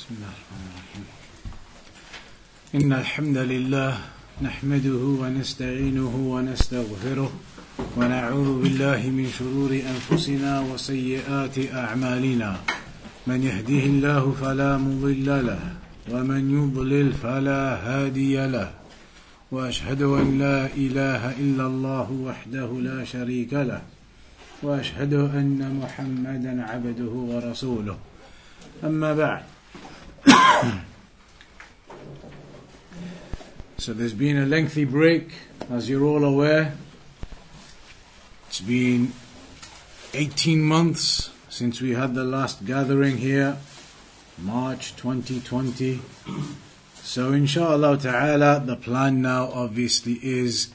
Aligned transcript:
بسم 0.00 0.16
الله 0.16 0.32
الرحمن 0.32 0.66
الرحيم. 0.72 1.04
إن 2.74 2.90
الحمد 2.92 3.36
لله 3.36 3.92
نحمده 4.42 5.02
ونستعينه 5.20 6.14
ونستغفره 6.16 7.30
ونعوذ 7.96 8.50
بالله 8.62 9.00
من 9.12 9.28
شرور 9.28 9.70
أنفسنا 9.76 10.60
وسيئات 10.72 11.56
أعمالنا. 11.74 12.50
من 13.26 13.38
يهده 13.44 13.84
الله 13.92 14.24
فلا 14.40 14.80
مضل 14.80 15.28
له 15.46 15.62
ومن 16.08 16.42
يضلل 16.48 17.12
فلا 17.12 17.62
هادي 17.84 18.36
له. 18.56 18.72
وأشهد 19.52 20.02
أن 20.02 20.38
لا 20.38 20.66
إله 20.80 21.22
إلا 21.44 21.64
الله 21.66 22.08
وحده 22.12 22.68
لا 22.80 23.04
شريك 23.04 23.52
له. 23.52 23.82
وأشهد 24.64 25.12
أن 25.12 25.60
محمدا 25.76 26.52
عبده 26.64 27.12
ورسوله. 27.12 27.98
أما 28.84 29.12
بعد 29.12 29.44
So 33.80 33.94
there's 33.94 34.12
been 34.12 34.36
a 34.36 34.44
lengthy 34.44 34.84
break, 34.84 35.32
as 35.70 35.88
you're 35.88 36.04
all 36.04 36.22
aware. 36.22 36.74
It's 38.48 38.60
been 38.60 39.14
18 40.12 40.60
months 40.60 41.30
since 41.48 41.80
we 41.80 41.94
had 41.94 42.14
the 42.14 42.24
last 42.24 42.66
gathering 42.66 43.16
here, 43.16 43.56
March 44.36 44.94
2020. 44.96 46.02
So 46.96 47.32
inshallah 47.32 47.96
ta'ala, 47.96 48.60
the 48.66 48.76
plan 48.76 49.22
now 49.22 49.50
obviously 49.50 50.18
is 50.22 50.74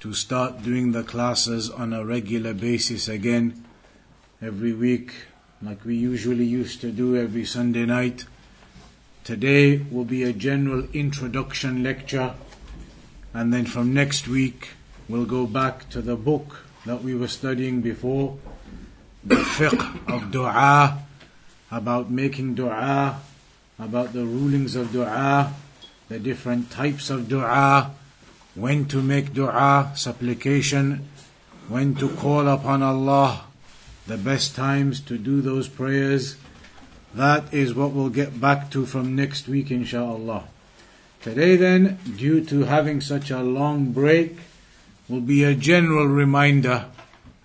to 0.00 0.12
start 0.12 0.62
doing 0.62 0.92
the 0.92 1.02
classes 1.02 1.70
on 1.70 1.94
a 1.94 2.04
regular 2.04 2.52
basis 2.52 3.08
again, 3.08 3.64
every 4.42 4.74
week, 4.74 5.14
like 5.62 5.82
we 5.86 5.96
usually 5.96 6.44
used 6.44 6.82
to 6.82 6.90
do 6.90 7.16
every 7.16 7.46
Sunday 7.46 7.86
night. 7.86 8.26
Today 9.24 9.78
will 9.78 10.04
be 10.04 10.22
a 10.22 10.34
general 10.34 10.86
introduction 10.92 11.82
lecture, 11.82 12.34
and 13.32 13.54
then 13.54 13.64
from 13.64 13.94
next 13.94 14.28
week 14.28 14.72
we'll 15.08 15.24
go 15.24 15.46
back 15.46 15.88
to 15.96 16.02
the 16.02 16.14
book 16.14 16.66
that 16.84 17.02
we 17.02 17.14
were 17.14 17.28
studying 17.28 17.80
before, 17.80 18.36
the 19.24 19.36
fiqh 19.36 20.12
of 20.12 20.30
dua, 20.30 20.98
about 21.70 22.10
making 22.10 22.54
dua, 22.54 23.18
about 23.78 24.12
the 24.12 24.26
rulings 24.26 24.76
of 24.76 24.92
dua, 24.92 25.54
the 26.10 26.18
different 26.18 26.70
types 26.70 27.08
of 27.08 27.26
dua, 27.26 27.92
when 28.54 28.84
to 28.84 29.00
make 29.00 29.32
dua, 29.32 29.90
supplication, 29.96 31.08
when 31.68 31.94
to 31.94 32.10
call 32.10 32.46
upon 32.46 32.82
Allah, 32.82 33.46
the 34.06 34.18
best 34.18 34.54
times 34.54 35.00
to 35.00 35.16
do 35.16 35.40
those 35.40 35.66
prayers. 35.66 36.36
That 37.14 37.54
is 37.54 37.74
what 37.74 37.92
we'll 37.92 38.10
get 38.10 38.40
back 38.40 38.70
to 38.72 38.86
from 38.86 39.14
next 39.14 39.46
week, 39.46 39.70
inshallah. 39.70 40.44
Today, 41.22 41.54
then, 41.54 41.98
due 42.16 42.44
to 42.46 42.64
having 42.64 43.00
such 43.00 43.30
a 43.30 43.40
long 43.40 43.92
break, 43.92 44.36
will 45.08 45.20
be 45.20 45.44
a 45.44 45.54
general 45.54 46.08
reminder, 46.08 46.86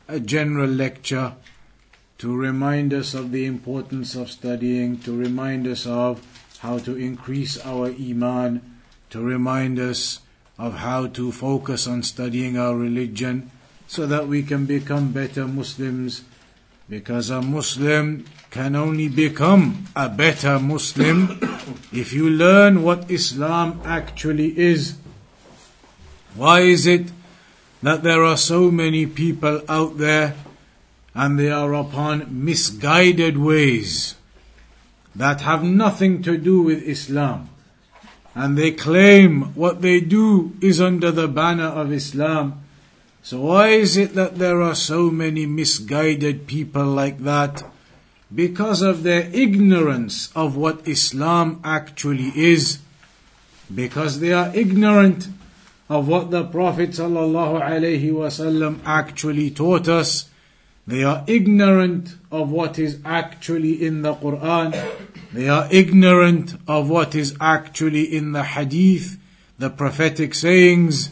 a 0.08 0.20
general 0.20 0.70
lecture 0.70 1.34
to 2.18 2.36
remind 2.36 2.94
us 2.94 3.14
of 3.14 3.32
the 3.32 3.46
importance 3.46 4.16
of 4.16 4.32
studying, 4.32 4.98
to 5.00 5.16
remind 5.16 5.68
us 5.68 5.86
of 5.86 6.20
how 6.60 6.80
to 6.80 6.98
increase 6.98 7.58
our 7.64 7.88
iman, 7.88 8.62
to 9.12 9.22
remind 9.22 9.80
us 9.80 10.20
of 10.58 10.76
how 10.76 11.08
to 11.08 11.32
focus 11.32 11.88
on 11.88 12.04
studying 12.04 12.58
our 12.58 12.76
religion 12.76 13.50
so 13.88 14.06
that 14.06 14.28
we 14.28 14.44
can 14.44 14.66
become 14.66 15.14
better 15.14 15.48
Muslims. 15.48 16.24
Because 16.90 17.30
a 17.30 17.42
Muslim 17.42 18.26
can 18.52 18.76
only 18.76 19.08
become 19.08 19.86
a 19.96 20.10
better 20.10 20.60
Muslim 20.60 21.40
if 21.94 22.14
you 22.14 22.30
learn 22.30 22.82
what 22.82 23.10
Islam 23.12 23.80
actually 23.86 24.58
is. 24.58 24.98
Why 26.36 26.62
is 26.62 26.88
it 26.88 27.12
that 27.84 28.02
there 28.04 28.24
are 28.24 28.38
so 28.38 28.72
many 28.72 29.06
people 29.06 29.62
out 29.70 29.98
there 29.98 30.36
and 31.14 31.38
they 31.38 31.52
are 31.52 31.74
upon 31.74 32.44
misguided 32.44 33.38
ways 33.38 34.16
that 35.16 35.42
have 35.42 35.64
nothing 35.64 36.24
to 36.24 36.38
do 36.38 36.62
with 36.62 36.82
Islam? 36.84 37.50
And 38.34 38.58
they 38.58 38.72
claim 38.72 39.54
what 39.54 39.82
they 39.82 40.00
do 40.00 40.54
is 40.62 40.82
under 40.82 41.12
the 41.12 41.28
banner 41.28 41.68
of 41.68 41.92
Islam. 41.92 42.64
So 43.22 43.42
why 43.42 43.70
is 43.70 43.98
it 43.98 44.16
that 44.16 44.40
there 44.40 44.62
are 44.62 44.76
so 44.76 45.12
many 45.12 45.46
misguided 45.46 46.48
people 46.48 46.86
like 46.86 47.20
that? 47.20 47.64
Because 48.34 48.82
of 48.82 49.04
their 49.04 49.30
ignorance 49.34 50.32
of 50.36 50.56
what 50.56 50.88
Islam 50.88 51.62
actually 51.64 52.32
is. 52.36 52.80
Because 53.74 54.20
they 54.20 54.34
are 54.34 54.56
ignorant 54.56 55.28
of 55.90 56.08
what 56.08 56.30
the 56.30 56.44
Prophet 56.44 56.92
ﷺ 56.92 58.80
actually 58.86 59.50
taught 59.50 59.88
us. 59.88 60.30
They 60.86 61.04
are 61.04 61.24
ignorant 61.28 62.16
of 62.32 62.50
what 62.52 62.78
is 62.80 63.00
actually 63.04 63.84
in 63.86 64.04
the 64.04 64.14
Quran. 64.14 64.74
They 65.34 65.50
are 65.50 65.68
ignorant 65.72 66.56
of 66.68 66.90
what 66.90 67.16
is 67.16 67.36
actually 67.40 68.16
in 68.16 68.32
the 68.32 68.44
Hadith, 68.44 69.18
the 69.58 69.70
prophetic 69.70 70.34
sayings 70.34 71.10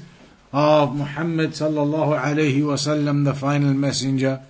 of 0.53 0.95
Muhammad 0.95 1.51
the 1.51 3.35
final 3.35 3.73
messenger. 3.73 4.41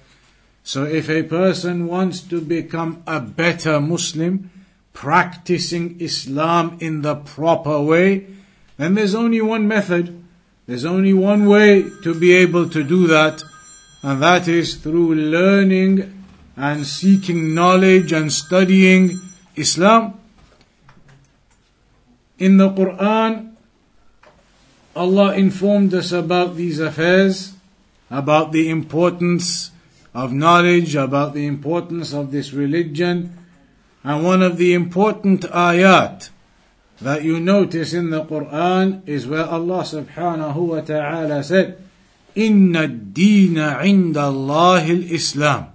So 0.68 0.84
if 0.84 1.10
a 1.10 1.24
person 1.24 1.88
wants 1.88 2.20
to 2.24 2.42
become 2.42 3.02
a 3.08 3.22
better 3.22 3.80
Muslim, 3.80 4.52
practicing 4.92 5.96
Islam 6.02 6.78
in 6.82 7.04
the 7.04 7.16
proper 7.16 7.82
way, 7.82 8.28
then 8.76 8.96
there's 8.96 9.16
only 9.16 9.40
one 9.40 9.66
method. 9.66 10.22
There's 10.66 10.84
only 10.84 11.14
one 11.14 11.46
way 11.46 11.86
to 12.04 12.14
be 12.14 12.34
able 12.34 12.68
to 12.72 12.84
do 12.84 13.08
that, 13.08 13.44
and 14.04 14.22
that 14.22 14.50
is 14.50 14.76
through 14.76 15.16
learning 15.16 16.26
and 16.58 16.86
seeking 16.86 17.56
knowledge 17.56 18.12
and 18.12 18.30
studying 18.30 19.22
Islam. 19.56 20.20
In 22.40 22.58
the 22.58 22.72
Quran, 22.72 23.56
Allah 24.98 25.34
informed 25.34 25.94
us 25.94 26.12
about 26.12 26.58
these 26.58 26.82
affairs, 26.82 27.54
about 28.12 28.52
the 28.52 28.70
importance 28.70 29.72
of 30.18 30.34
knowledge, 30.34 30.96
about 30.96 31.36
the 31.36 31.46
importance 31.46 32.12
of 32.12 32.32
this 32.32 32.52
religion, 32.52 33.38
and 34.04 34.26
one 34.26 34.42
of 34.42 34.58
the 34.58 34.74
important 34.74 35.42
ayat 35.54 36.34
that 37.00 37.24
you 37.24 37.40
notice 37.40 37.94
in 37.94 38.10
the 38.10 38.26
Quran 38.26 39.08
is 39.08 39.28
where 39.28 39.46
Allah 39.46 39.86
subhanahu 39.86 40.74
wa 40.74 40.82
ta'ala 40.82 41.44
said, 41.44 41.78
Inna 42.34 42.90
ad-deena 42.90 43.78
inda 43.86 44.34
Allah 44.34 44.82
al-Islam. 44.82 45.68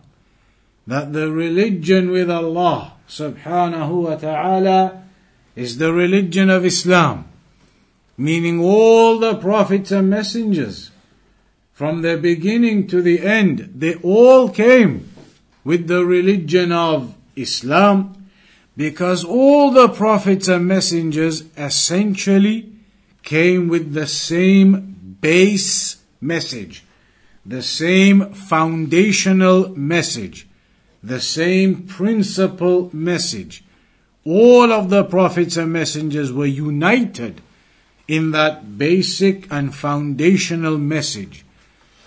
That 0.88 1.12
the 1.12 1.30
religion 1.30 2.10
with 2.10 2.28
Allah 2.28 2.94
subhanahu 3.06 4.10
wa 4.10 4.16
ta'ala 4.16 5.04
is 5.54 5.78
the 5.78 5.92
religion 5.92 6.50
of 6.50 6.66
Islam. 6.66 7.30
Meaning 8.18 8.58
all 8.58 9.18
the 9.18 9.36
prophets 9.36 9.92
and 9.92 10.10
messengers, 10.10 10.91
from 11.72 12.02
the 12.02 12.16
beginning 12.16 12.86
to 12.88 13.00
the 13.00 13.20
end, 13.20 13.72
they 13.74 13.94
all 13.96 14.48
came 14.48 15.08
with 15.64 15.88
the 15.88 16.04
religion 16.04 16.70
of 16.72 17.14
Islam 17.34 18.28
because 18.76 19.24
all 19.24 19.70
the 19.70 19.88
prophets 19.88 20.48
and 20.48 20.66
messengers 20.66 21.44
essentially 21.56 22.72
came 23.22 23.68
with 23.68 23.92
the 23.92 24.06
same 24.06 25.16
base 25.20 26.02
message, 26.20 26.84
the 27.44 27.62
same 27.62 28.32
foundational 28.32 29.68
message, 29.76 30.46
the 31.02 31.20
same 31.20 31.86
principal 31.86 32.90
message. 32.92 33.64
All 34.24 34.72
of 34.72 34.88
the 34.90 35.04
prophets 35.04 35.56
and 35.56 35.72
messengers 35.72 36.32
were 36.32 36.46
united 36.46 37.40
in 38.06 38.30
that 38.32 38.78
basic 38.78 39.50
and 39.50 39.74
foundational 39.74 40.78
message. 40.78 41.44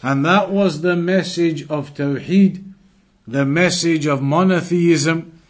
And 0.05 0.23
that 0.23 0.51
was 0.51 0.81
the 0.81 0.95
message 0.95 1.67
of 1.67 1.95
Tawheed, 1.95 2.63
the 3.25 3.43
message 3.43 4.05
of 4.05 4.21
monotheism, 4.21 5.41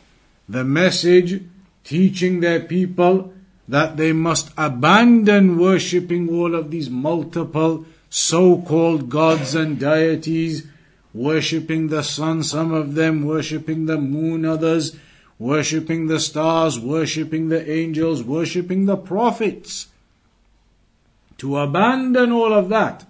the 0.48 0.64
message 0.64 1.44
teaching 1.84 2.40
their 2.40 2.62
people 2.62 3.34
that 3.68 3.98
they 3.98 4.14
must 4.14 4.52
abandon 4.58 5.58
worshipping 5.58 6.30
all 6.30 6.56
of 6.56 6.72
these 6.72 6.90
multiple 6.90 7.86
so-called 8.10 9.10
gods 9.10 9.56
and 9.56 9.78
deities, 9.78 10.66
worshipping 11.14 11.90
the 11.90 12.02
sun, 12.02 12.42
some 12.42 12.72
of 12.72 12.96
them 12.96 13.26
worshipping 13.26 13.88
the 13.88 13.98
moon, 13.98 14.46
others 14.46 14.96
worshipping 15.38 16.08
the 16.08 16.22
stars, 16.22 16.80
worshipping 16.80 17.50
the 17.50 17.70
angels, 17.70 18.24
worshipping 18.24 18.86
the 18.86 18.96
prophets. 18.96 19.88
To 21.40 21.58
abandon 21.58 22.32
all 22.32 22.54
of 22.54 22.70
that 22.70 23.06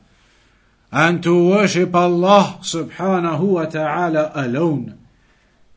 and 0.95 1.21
to 1.21 1.49
worship 1.49 1.93
Allah 1.93 2.57
subhanahu 2.61 3.41
wa 3.41 3.65
ta'ala 3.65 4.31
alone. 4.33 4.97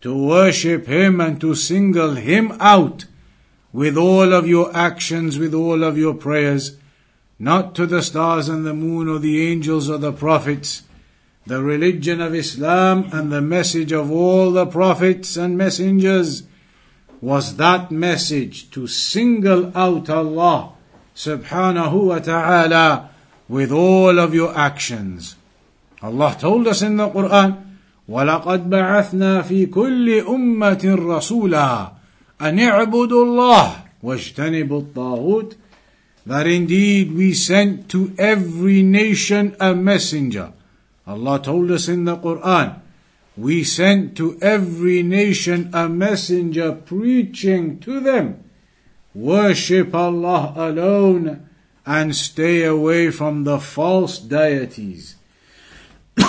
To 0.03 0.17
worship 0.17 0.87
Him 0.87 1.21
and 1.21 1.41
to 1.41 1.57
single 1.57 2.15
Him 2.15 2.57
out 2.61 3.07
with 3.73 3.97
all 3.97 4.33
of 4.33 4.47
your 4.47 4.71
actions, 4.77 5.37
with 5.37 5.55
all 5.55 5.83
of 5.83 5.99
your 5.99 6.15
prayers, 6.15 6.77
not 7.37 7.75
to 7.75 7.85
the 7.85 8.01
stars 8.01 8.49
and 8.49 8.65
the 8.65 8.73
moon 8.73 9.09
or 9.09 9.19
the 9.19 9.45
angels 9.51 9.91
or 9.91 9.99
the 9.99 10.13
prophets. 10.13 10.85
The 11.47 11.65
religion 11.65 12.21
of 12.21 12.33
Islam 12.33 13.11
and 13.13 13.33
the 13.33 13.43
message 13.43 13.91
of 13.91 14.13
all 14.13 14.53
the 14.53 14.67
prophets 14.67 15.37
and 15.37 15.59
messengers 15.59 16.45
was 17.21 17.57
that 17.57 17.91
message 17.91 18.71
to 18.71 18.87
single 18.87 19.77
out 19.77 20.09
Allah 20.09 20.75
subhanahu 21.17 22.05
wa 22.05 22.19
ta'ala 22.21 23.11
with 23.48 23.72
all 23.72 24.20
of 24.20 24.34
your 24.34 24.56
actions. 24.58 25.36
Allah 26.02 26.36
told 26.40 26.68
us 26.68 26.82
in 26.82 26.98
the 26.98 27.10
Quran, 27.10 27.64
ولقد 28.08 28.70
بعثنا 28.70 29.42
في 29.42 29.66
كل 29.66 30.20
أمة 30.20 30.96
رسولا 31.00 31.92
أن 32.42 32.60
اعبدوا 32.60 33.26
الله 33.26 33.76
واجتنبوا 34.04 34.80
الطاغوت 34.82 35.56
that 36.26 36.48
indeed 36.48 37.14
we 37.14 37.34
sent 37.34 37.90
to 37.90 38.14
every 38.18 38.82
nation 38.82 39.56
a 39.60 39.76
messenger. 39.76 40.54
Allah 41.06 41.40
told 41.42 41.70
us 41.72 41.90
in 41.90 42.06
the 42.06 42.16
Quran, 42.16 42.80
we 43.36 43.64
sent 43.64 44.16
to 44.16 44.38
every 44.42 45.04
nation 45.04 45.70
a 45.74 45.90
messenger 45.90 46.72
preaching 46.72 47.80
to 47.80 48.00
them, 48.00 48.44
worship 49.14 49.94
Allah 49.94 50.54
alone 50.56 51.47
and 51.89 52.15
stay 52.15 52.65
away 52.65 53.11
from 53.11 53.45
the 53.45 53.59
false 53.59 54.19
deities. 54.19 55.17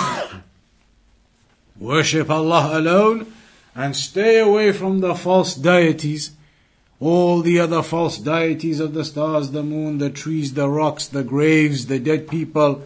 worship 1.78 2.30
Allah 2.30 2.78
alone 2.78 3.30
and 3.74 3.94
stay 3.94 4.38
away 4.38 4.72
from 4.72 5.00
the 5.00 5.14
false 5.14 5.54
deities 5.54 6.30
all 6.98 7.42
the 7.42 7.58
other 7.58 7.82
false 7.82 8.16
deities 8.16 8.80
of 8.80 8.94
the 8.94 9.04
stars, 9.04 9.50
the 9.50 9.62
moon, 9.62 9.98
the 9.98 10.10
trees, 10.10 10.54
the 10.54 10.68
rocks, 10.68 11.06
the 11.06 11.24
graves, 11.24 11.86
the 11.86 11.98
dead 11.98 12.28
people, 12.28 12.82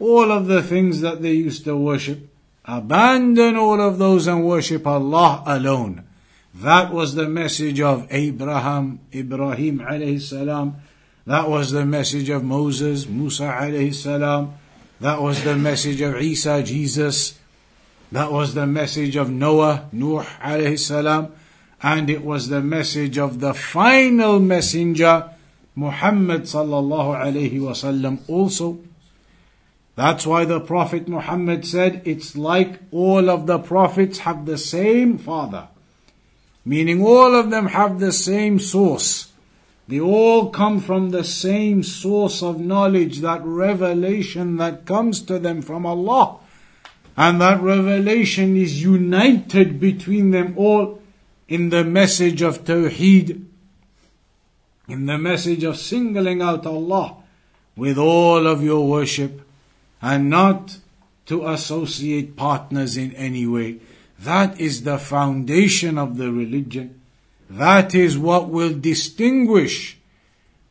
all 0.00 0.32
of 0.32 0.46
the 0.46 0.62
things 0.62 1.00
that 1.00 1.22
they 1.22 1.32
used 1.32 1.64
to 1.64 1.76
worship. 1.76 2.28
Abandon 2.64 3.56
all 3.56 3.80
of 3.80 3.98
those 3.98 4.26
and 4.26 4.44
worship 4.44 4.86
Allah 4.86 5.42
alone. 5.46 6.04
That 6.54 6.92
was 6.92 7.14
the 7.14 7.28
message 7.28 7.80
of 7.80 8.06
Abraham, 8.10 9.00
Ibrahim 9.12 9.80
alayhi 9.80 10.20
salam. 10.20 10.76
That 11.26 11.48
was 11.48 11.70
the 11.70 11.84
message 11.84 12.28
of 12.30 12.42
Moses, 12.42 13.06
Musa 13.06 13.44
alayhi 13.44 13.94
salam. 13.94 14.54
That 15.00 15.20
was 15.20 15.42
the 15.44 15.56
message 15.56 16.00
of 16.00 16.20
Isa, 16.20 16.62
Jesus. 16.62 17.38
That 18.12 18.32
was 18.32 18.54
the 18.54 18.66
message 18.66 19.16
of 19.16 19.30
Noah, 19.30 19.88
Nuh 19.92 20.24
alayhi 20.42 20.78
salam 20.78 21.32
and 21.82 22.10
it 22.10 22.24
was 22.24 22.48
the 22.48 22.60
message 22.60 23.18
of 23.18 23.40
the 23.40 23.54
final 23.54 24.38
messenger, 24.38 25.30
Muhammad 25.74 26.42
sallallahu 26.42 27.16
alayhi 27.16 27.54
wasallam 27.54 28.20
also. 28.28 28.78
That's 29.96 30.26
why 30.26 30.44
the 30.44 30.60
Prophet 30.60 31.08
Muhammad 31.08 31.66
said 31.66 32.02
it's 32.04 32.36
like 32.36 32.80
all 32.90 33.30
of 33.30 33.46
the 33.46 33.58
prophets 33.58 34.20
have 34.20 34.46
the 34.46 34.58
same 34.58 35.18
father. 35.18 35.68
Meaning 36.64 37.02
all 37.04 37.34
of 37.34 37.50
them 37.50 37.68
have 37.68 37.98
the 37.98 38.12
same 38.12 38.58
source. 38.58 39.29
They 39.90 39.98
all 39.98 40.50
come 40.50 40.78
from 40.78 41.10
the 41.10 41.24
same 41.24 41.82
source 41.82 42.44
of 42.44 42.60
knowledge, 42.60 43.18
that 43.22 43.42
revelation 43.42 44.56
that 44.58 44.86
comes 44.86 45.20
to 45.22 45.40
them 45.40 45.62
from 45.62 45.84
Allah. 45.84 46.36
And 47.16 47.40
that 47.40 47.60
revelation 47.60 48.56
is 48.56 48.84
united 48.84 49.80
between 49.80 50.30
them 50.30 50.54
all 50.56 51.02
in 51.48 51.70
the 51.70 51.82
message 51.82 52.40
of 52.40 52.62
Tawheed, 52.62 53.44
in 54.86 55.06
the 55.06 55.18
message 55.18 55.64
of 55.64 55.76
singling 55.76 56.40
out 56.40 56.66
Allah 56.66 57.16
with 57.74 57.98
all 57.98 58.46
of 58.46 58.62
your 58.62 58.86
worship 58.86 59.42
and 60.00 60.30
not 60.30 60.78
to 61.26 61.48
associate 61.48 62.36
partners 62.36 62.96
in 62.96 63.12
any 63.14 63.44
way. 63.44 63.80
That 64.20 64.60
is 64.60 64.84
the 64.84 64.98
foundation 64.98 65.98
of 65.98 66.16
the 66.16 66.30
religion. 66.30 66.99
That 67.50 67.96
is 67.96 68.16
what 68.16 68.48
will 68.48 68.78
distinguish 68.78 69.98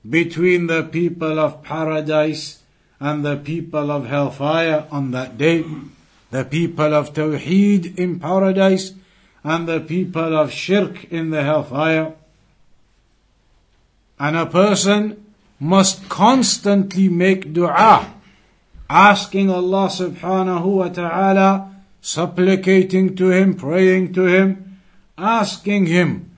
between 0.09 0.67
the 0.67 0.83
people 0.83 1.37
of 1.37 1.61
paradise 1.61 2.63
and 3.01 3.25
the 3.25 3.35
people 3.35 3.91
of 3.91 4.07
hellfire 4.07 4.87
on 4.89 5.11
that 5.11 5.37
day. 5.37 5.65
The 6.31 6.45
people 6.45 6.93
of 6.93 7.13
Tawheed 7.13 7.99
in 7.99 8.19
paradise 8.19 8.93
and 9.43 9.67
the 9.67 9.81
people 9.81 10.37
of 10.37 10.53
shirk 10.53 11.03
in 11.11 11.31
the 11.31 11.43
hellfire. 11.43 12.13
And 14.17 14.37
a 14.37 14.45
person 14.45 15.25
must 15.59 16.07
constantly 16.07 17.09
make 17.09 17.51
dua, 17.51 18.07
asking 18.89 19.49
Allah 19.49 19.87
subhanahu 19.91 20.65
wa 20.65 20.87
ta'ala, 20.87 21.75
supplicating 21.99 23.17
to 23.17 23.31
Him, 23.31 23.55
praying 23.55 24.13
to 24.13 24.27
Him, 24.27 24.79
asking 25.17 25.87
Him 25.87 26.28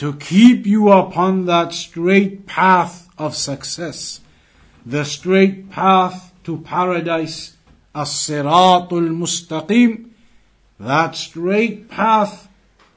to 0.00 0.14
keep 0.14 0.66
you 0.66 0.90
upon 0.90 1.44
that 1.44 1.74
straight 1.74 2.46
path 2.46 3.10
of 3.18 3.36
success, 3.36 4.20
the 4.86 5.04
straight 5.04 5.68
path 5.68 6.32
to 6.42 6.56
paradise, 6.56 7.58
as-siratul 7.94 9.10
mustaqim, 9.12 10.08
that 10.78 11.14
straight 11.14 11.90
path 11.90 12.48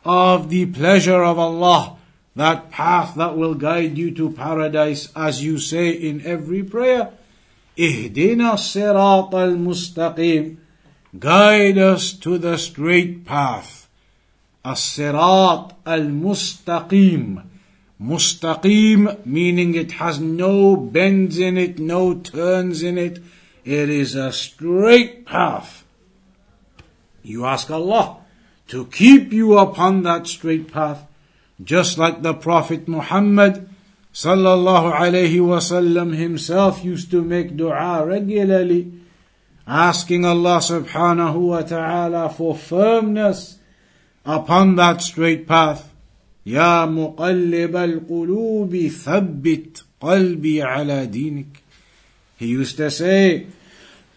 of 0.06 0.50
the 0.50 0.66
pleasure 0.68 1.22
of 1.22 1.38
Allah, 1.38 1.98
that 2.38 2.72
path 2.72 3.16
that 3.16 3.36
will 3.36 3.56
guide 3.56 3.98
you 3.98 4.10
to 4.16 4.32
paradise, 4.32 5.12
as 5.14 5.44
you 5.44 5.60
say 5.60 5.90
in 5.90 6.26
every 6.26 6.64
prayer. 6.64 7.12
Ihdina 7.78 8.56
sirat 8.56 9.34
al 9.34 9.58
mustaqim. 9.58 10.56
Guide 11.20 11.78
us 11.78 12.14
to 12.14 12.38
the 12.38 12.58
straight 12.58 13.26
path. 13.26 13.83
As-sirat 14.66 15.76
al-mustaqim. 15.86 17.44
Mustaqim 18.02 19.26
meaning 19.26 19.76
it 19.76 19.94
has 19.94 20.20
no 20.20 20.76
bends 20.78 21.38
in 21.38 21.58
it, 21.58 21.80
no 21.80 22.14
turns 22.16 22.82
in 22.82 22.98
it. 22.98 23.20
It 23.66 23.90
is 23.90 24.16
a 24.16 24.32
straight 24.32 25.26
path. 25.26 25.84
You 27.24 27.46
ask 27.46 27.70
Allah 27.72 28.18
to 28.68 28.86
keep 28.86 29.32
you 29.34 29.58
upon 29.58 30.04
that 30.04 30.28
straight 30.28 30.72
path, 30.72 31.08
just 31.64 31.98
like 31.98 32.22
the 32.22 32.34
Prophet 32.34 32.88
Muhammad 32.88 33.70
sallallahu 34.14 34.94
alayhi 34.94 35.40
wasallam 35.40 36.16
himself 36.16 36.84
used 36.86 37.12
to 37.12 37.22
make 37.22 37.58
dua 37.58 38.06
regularly, 38.06 38.92
asking 39.68 40.24
Allah 40.26 40.60
subhanahu 40.60 41.50
wa 41.50 41.62
ta'ala 41.62 42.30
for 42.30 42.56
firmness 42.56 43.60
upon 44.26 44.76
that 44.76 45.02
straight 45.02 45.48
path. 45.48 45.92
Ya 46.44 46.86
muqallib 46.88 47.76
al-qulubi 47.76 48.90
thabbit 48.90 49.84
qalbi 50.02 50.62
ala 50.62 51.08
dinik. 51.08 51.62
He 52.38 52.48
used 52.48 52.78
to 52.78 52.92
say, 52.92 53.48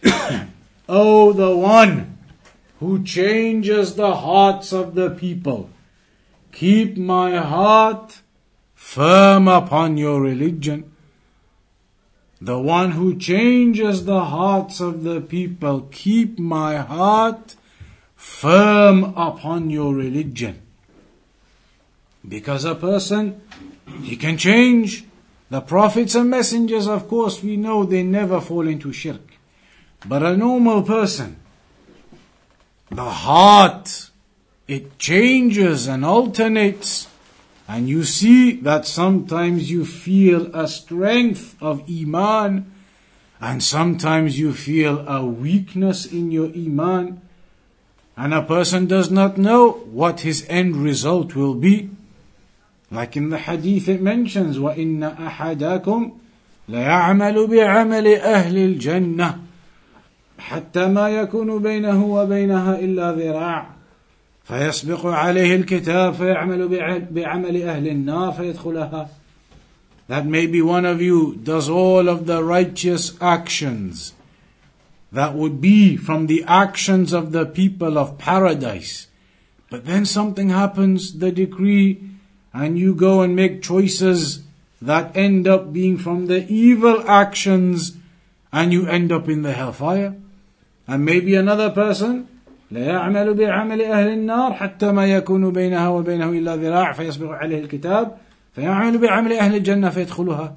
Oh, 0.89 1.33
the 1.33 1.55
one 1.55 2.17
who 2.79 3.03
changes 3.03 3.95
the 3.95 4.15
hearts 4.15 4.71
of 4.71 4.95
the 4.95 5.09
people, 5.09 5.69
keep 6.51 6.97
my 6.97 7.37
heart 7.37 8.21
firm 8.75 9.47
upon 9.47 9.97
your 9.97 10.21
religion. 10.21 10.91
The 12.39 12.59
one 12.59 12.91
who 12.91 13.17
changes 13.17 14.05
the 14.05 14.25
hearts 14.25 14.79
of 14.79 15.03
the 15.03 15.19
people, 15.21 15.87
keep 15.91 16.37
my 16.37 16.77
heart 16.77 17.55
firm 18.27 19.03
upon 19.17 19.69
your 19.71 19.95
religion. 19.95 20.61
Because 22.27 22.65
a 22.65 22.75
person, 22.75 23.41
he 24.03 24.15
can 24.15 24.37
change. 24.37 25.05
The 25.49 25.61
prophets 25.61 26.13
and 26.13 26.29
messengers, 26.29 26.87
of 26.87 27.07
course, 27.07 27.41
we 27.41 27.57
know 27.57 27.83
they 27.83 28.03
never 28.03 28.39
fall 28.39 28.67
into 28.67 28.93
shirk. 28.93 29.21
But 30.05 30.21
a 30.21 30.37
normal 30.37 30.83
person, 30.83 31.37
the 32.91 33.09
heart, 33.09 34.11
it 34.67 34.99
changes 34.99 35.87
and 35.87 36.05
alternates. 36.05 37.07
And 37.67 37.89
you 37.89 38.03
see 38.03 38.57
that 38.61 38.85
sometimes 38.85 39.71
you 39.71 39.83
feel 39.83 40.55
a 40.55 40.67
strength 40.67 41.55
of 41.59 41.83
Iman, 41.89 42.71
and 43.41 43.63
sometimes 43.63 44.37
you 44.37 44.53
feel 44.53 45.07
a 45.07 45.25
weakness 45.25 46.05
in 46.05 46.29
your 46.31 46.47
Iman, 46.47 47.21
and 48.16 48.34
a 48.34 48.42
person 48.42 48.86
does 48.86 49.10
not 49.10 49.38
know 49.38 49.72
what 49.90 50.20
his 50.20 50.46
end 50.48 50.76
result 50.76 51.34
will 51.34 51.54
be. 51.54 51.90
Like 52.90 53.16
in 53.16 53.30
the 53.30 53.38
hadith 53.38 53.88
it 53.88 54.02
mentions, 54.02 54.58
وَإِنَّ 54.58 55.16
أَحَدَكُمْ 55.16 56.12
لَيَعْمَلُ 56.68 57.46
بِعَمَلِ 57.46 58.20
أَهْلِ 58.20 58.56
الْجَنَّةِ 58.56 59.38
حتى 60.42 60.88
ما 60.88 61.08
يكون 61.08 61.62
بينه 61.62 62.04
وبينها 62.04 62.78
إلا 62.78 63.12
ذراع 63.12 63.70
فيسبق 64.44 65.06
عليه 65.06 65.56
الكتاب 65.56 66.14
فيعمل 66.14 66.68
بعمل 67.10 67.62
أهل 67.62 67.88
النار 67.88 68.32
فيدخلها 68.32 69.08
that 70.08 70.26
maybe 70.26 70.60
one 70.60 70.84
of 70.84 71.00
you 71.00 71.38
does 71.42 71.68
all 71.68 72.08
of 72.08 72.26
the 72.26 72.42
righteous 72.42 73.16
actions 73.20 74.12
that 75.16 75.34
would 75.34 75.60
be 75.60 75.96
from 75.96 76.26
the 76.26 76.44
actions 76.44 77.12
of 77.12 77.32
the 77.32 77.44
people 77.44 77.98
of 77.98 78.18
paradise. 78.18 79.08
But 79.70 79.84
then 79.84 80.04
something 80.04 80.48
happens, 80.48 81.18
the 81.18 81.30
decree, 81.30 82.02
and 82.52 82.78
you 82.78 82.94
go 82.94 83.22
and 83.22 83.36
make 83.36 83.62
choices 83.62 84.42
that 84.80 85.16
end 85.16 85.46
up 85.46 85.72
being 85.72 85.96
from 85.96 86.26
the 86.26 86.46
evil 86.48 87.08
actions, 87.08 87.96
and 88.52 88.72
you 88.72 88.86
end 88.86 89.12
up 89.12 89.28
in 89.28 89.42
the 89.42 89.52
hellfire. 89.52 90.14
And 90.86 91.04
maybe 91.04 91.34
another 91.34 91.70
person 91.70 92.28
لا 92.72 92.80
يعمل 92.80 93.34
بعمل 93.34 93.82
أهل 93.82 94.08
النار 94.08 94.52
حتى 94.52 94.92
ما 94.92 95.06
يكون 95.06 95.52
بينها 95.52 95.88
وبينه 95.88 96.30
إلا 96.30 96.56
ذراع 96.56 96.92
فيسبق 96.92 97.30
عليه 97.30 97.60
الكتاب 97.60 98.16
فيعمل 98.54 98.98
بعمل 98.98 99.32
أهل 99.32 99.54
الجنة 99.54 99.90
فيدخلها 99.90 100.54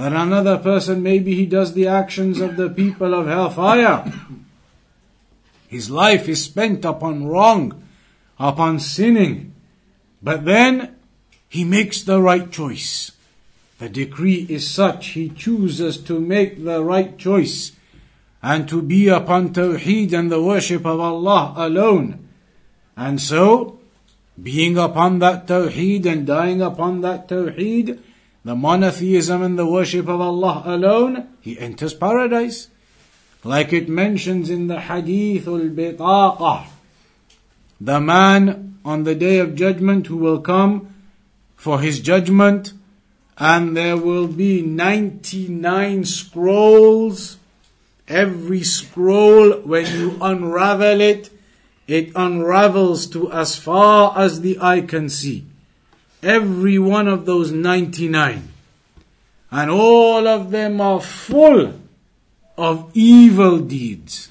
then 0.00 0.14
another 0.14 0.56
person, 0.56 1.02
maybe 1.02 1.34
he 1.34 1.44
does 1.44 1.74
the 1.74 1.86
actions 1.86 2.40
of 2.40 2.56
the 2.56 2.70
people 2.70 3.12
of 3.12 3.26
hellfire. 3.26 4.10
His 5.68 5.90
life 5.90 6.26
is 6.26 6.42
spent 6.42 6.86
upon 6.86 7.26
wrong, 7.26 7.84
upon 8.38 8.80
sinning. 8.80 9.52
But 10.22 10.46
then 10.46 10.96
he 11.50 11.64
makes 11.64 12.02
the 12.02 12.18
right 12.22 12.50
choice. 12.50 13.12
The 13.78 13.90
decree 13.90 14.46
is 14.48 14.70
such, 14.70 15.08
he 15.08 15.28
chooses 15.28 15.98
to 16.04 16.18
make 16.18 16.64
the 16.64 16.82
right 16.82 17.18
choice 17.18 17.72
and 18.42 18.66
to 18.70 18.80
be 18.80 19.08
upon 19.08 19.52
Tawheed 19.52 20.14
and 20.14 20.32
the 20.32 20.42
worship 20.42 20.86
of 20.86 20.98
Allah 20.98 21.52
alone. 21.58 22.26
And 22.96 23.20
so, 23.20 23.78
being 24.42 24.78
upon 24.78 25.18
that 25.18 25.46
Tawheed 25.46 26.06
and 26.06 26.26
dying 26.26 26.62
upon 26.62 27.02
that 27.02 27.28
Tawheed, 27.28 28.00
the 28.44 28.54
monotheism 28.54 29.42
and 29.42 29.58
the 29.58 29.66
worship 29.66 30.08
of 30.08 30.20
Allah 30.20 30.62
alone, 30.64 31.28
he 31.40 31.58
enters 31.58 31.94
paradise. 31.94 32.68
Like 33.44 33.72
it 33.72 33.88
mentions 33.88 34.50
in 34.50 34.66
the 34.66 34.80
Hadith 34.80 35.46
al-Bitaqah, 35.46 36.66
the 37.80 38.00
man 38.00 38.78
on 38.84 39.04
the 39.04 39.14
day 39.14 39.38
of 39.38 39.54
judgment 39.54 40.06
who 40.06 40.16
will 40.16 40.40
come 40.40 40.94
for 41.56 41.80
his 41.80 42.00
judgment 42.00 42.72
and 43.38 43.76
there 43.76 43.96
will 43.96 44.26
be 44.26 44.60
99 44.60 46.04
scrolls 46.04 47.38
Every 48.10 48.64
scroll, 48.64 49.52
when 49.60 49.86
you 49.86 50.18
unravel 50.20 51.00
it, 51.00 51.30
it 51.86 52.10
unravels 52.16 53.06
to 53.10 53.30
as 53.30 53.54
far 53.54 54.18
as 54.18 54.40
the 54.40 54.58
eye 54.60 54.80
can 54.80 55.08
see 55.08 55.46
Every 56.23 56.79
one 56.79 57.07
of 57.07 57.25
those 57.25 57.51
99. 57.51 58.49
And 59.51 59.71
all 59.71 60.27
of 60.27 60.51
them 60.51 60.81
are 60.81 60.99
full 60.99 61.73
of 62.57 62.91
evil 62.93 63.59
deeds. 63.59 64.29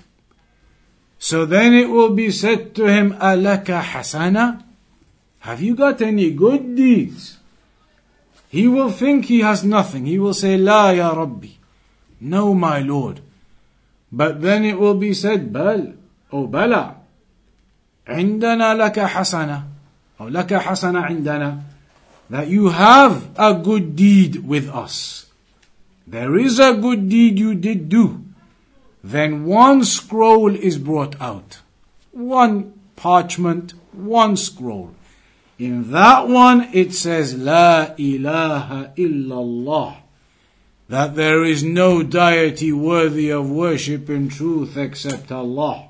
So 1.19 1.47
then 1.47 1.73
it 1.73 1.89
will 1.89 2.11
be 2.11 2.31
said 2.31 2.75
to 2.75 2.87
him, 2.87 3.17
Alaka 3.21 3.81
hasana? 3.81 4.63
Have 5.41 5.63
you 5.63 5.75
got 5.75 6.03
any 6.03 6.31
good 6.31 6.75
deeds? 6.77 7.39
He 8.49 8.69
will 8.69 8.91
think 8.91 9.27
he 9.27 9.41
has 9.41 9.65
nothing. 9.65 10.07
He 10.07 10.19
will 10.19 10.35
say, 10.35 10.57
La 10.57 10.91
ya 10.91 11.13
Rabbi. 11.13 11.49
No, 12.21 12.55
my 12.55 12.81
Lord. 12.81 13.21
But 14.13 14.43
then 14.43 14.65
it 14.65 14.79
will 14.79 14.95
be 14.95 15.13
said, 15.13 15.53
بل 15.53 15.95
أو 16.33 16.47
بلى 16.47 16.95
عندنا 18.07 18.75
لك 18.75 19.01
حسنة 19.01 19.65
أو 20.21 20.29
لك 20.29 20.55
حسنة 20.55 21.01
عندنا 21.01 21.63
that 22.30 22.48
you 22.48 22.70
have 22.70 23.30
a 23.38 23.54
good 23.54 23.96
deed 23.96 24.48
with 24.48 24.70
us. 24.70 25.28
There 26.06 26.38
is 26.38 26.60
a 26.60 26.74
good 26.74 27.10
deed 27.10 27.40
you 27.40 27.56
did 27.56 27.90
do. 27.90 28.24
Then 29.04 29.46
one 29.46 29.84
scroll 29.84 30.56
is 30.56 30.78
brought 30.78 31.20
out. 31.22 31.60
One 32.12 32.74
parchment, 32.96 33.74
one 33.94 34.38
scroll. 34.38 34.96
In 35.58 35.92
that 35.92 36.28
one 36.28 36.70
it 36.74 36.94
says, 36.94 37.36
La 37.36 37.94
ilaha 37.98 38.94
illallah 38.96 39.98
that 40.90 41.16
there 41.16 41.44
is 41.44 41.64
no 41.64 42.02
deity 42.02 42.74
worthy 42.74 43.30
of 43.30 43.50
worship 43.50 44.10
in 44.10 44.28
truth 44.28 44.76
except 44.76 45.32
Allah. 45.32 45.88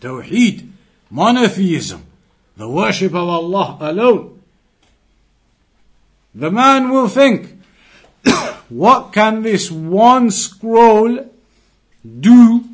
Tawheed, 0.00 0.70
monotheism, 1.10 2.06
the 2.56 2.68
worship 2.68 3.10
of 3.10 3.28
Allah 3.28 3.78
alone. 3.80 4.31
The 6.34 6.50
man 6.50 6.90
will 6.90 7.08
think, 7.08 7.60
what 8.68 9.12
can 9.12 9.42
this 9.42 9.70
one 9.70 10.30
scroll 10.30 11.30
do 12.20 12.64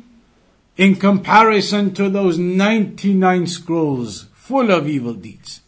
in 0.77 0.95
comparison 0.95 1.93
to 1.95 2.09
those 2.09 2.37
99 2.37 3.47
scrolls 3.47 4.27
full 4.33 4.71
of 4.71 4.87
evil 4.87 5.13
deeds? 5.13 5.61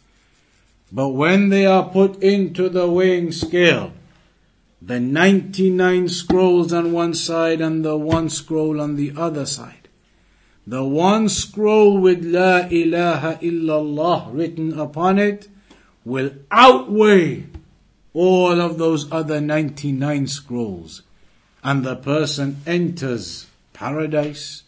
But 0.90 1.10
when 1.10 1.50
they 1.50 1.66
are 1.66 1.88
put 1.88 2.22
into 2.22 2.68
the 2.68 2.88
weighing 2.88 3.32
scale, 3.32 3.92
the 4.80 4.98
99 4.98 6.08
scrolls 6.08 6.72
on 6.72 6.92
one 6.92 7.14
side 7.14 7.60
and 7.60 7.84
the 7.84 7.96
one 7.96 8.28
scroll 8.28 8.80
on 8.80 8.96
the 8.96 9.12
other 9.16 9.46
side. 9.46 9.88
The 10.66 10.84
one 10.84 11.28
scroll 11.28 11.98
with 11.98 12.24
La 12.24 12.68
ilaha 12.70 13.38
illallah 13.42 14.34
written 14.34 14.78
upon 14.78 15.18
it 15.18 15.48
will 16.04 16.32
outweigh 16.50 17.46
all 18.14 18.60
of 18.60 18.78
those 18.78 19.10
other 19.10 19.40
99 19.40 20.26
scrolls. 20.26 21.02
And 21.64 21.84
the 21.84 21.96
person 21.96 22.60
enters 22.66 23.46
paradise. 23.72 24.64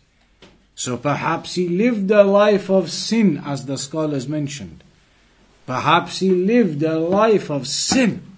So 0.74 0.96
perhaps 0.96 1.54
he 1.54 1.68
lived 1.68 2.10
a 2.10 2.24
life 2.24 2.70
of 2.70 2.90
sin 2.90 3.42
as 3.44 3.66
the 3.66 3.78
scholars 3.78 4.28
mentioned. 4.28 4.82
Perhaps 5.66 6.18
he 6.18 6.30
lived 6.30 6.82
a 6.82 6.98
life 6.98 7.50
of 7.50 7.66
sin 7.66 8.34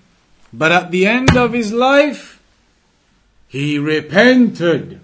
but 0.56 0.72
at 0.72 0.90
the 0.90 1.06
end 1.06 1.36
of 1.36 1.52
his 1.52 1.72
life, 1.72 2.40
he 3.48 3.78
repented, 3.78 5.00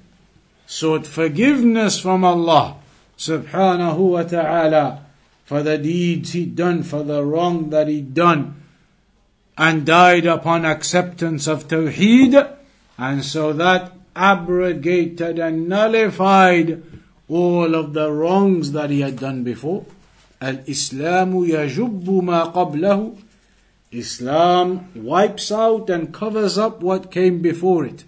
sought 0.66 1.06
forgiveness 1.06 2.00
from 2.00 2.24
Allah 2.24 2.76
subhanahu 3.18 3.98
wa 3.98 4.22
ta'ala 4.22 5.04
for 5.44 5.62
the 5.62 5.76
deeds 5.76 6.32
he'd 6.32 6.56
done, 6.56 6.82
for 6.82 7.02
the 7.02 7.22
wrong 7.22 7.70
that 7.70 7.88
he'd 7.88 8.14
done, 8.14 8.61
and 9.57 9.85
died 9.85 10.25
upon 10.25 10.65
acceptance 10.65 11.47
of 11.47 11.67
Tawheed, 11.67 12.55
and 12.97 13.23
so 13.23 13.53
that 13.53 13.93
abrogated 14.15 15.39
and 15.39 15.67
nullified 15.67 16.83
all 17.27 17.75
of 17.75 17.93
the 17.93 18.11
wrongs 18.11 18.71
that 18.71 18.89
he 18.89 19.01
had 19.01 19.19
done 19.19 19.43
before. 19.43 19.85
الإسلام 20.41 21.45
يجب 21.45 22.23
ما 22.23 22.53
قبله 22.53 23.17
Islam 23.91 24.89
wipes 24.95 25.51
out 25.51 25.89
and 25.89 26.13
covers 26.13 26.57
up 26.57 26.81
what 26.81 27.09
came 27.09 27.41
before 27.41 27.85
it. 27.85 28.03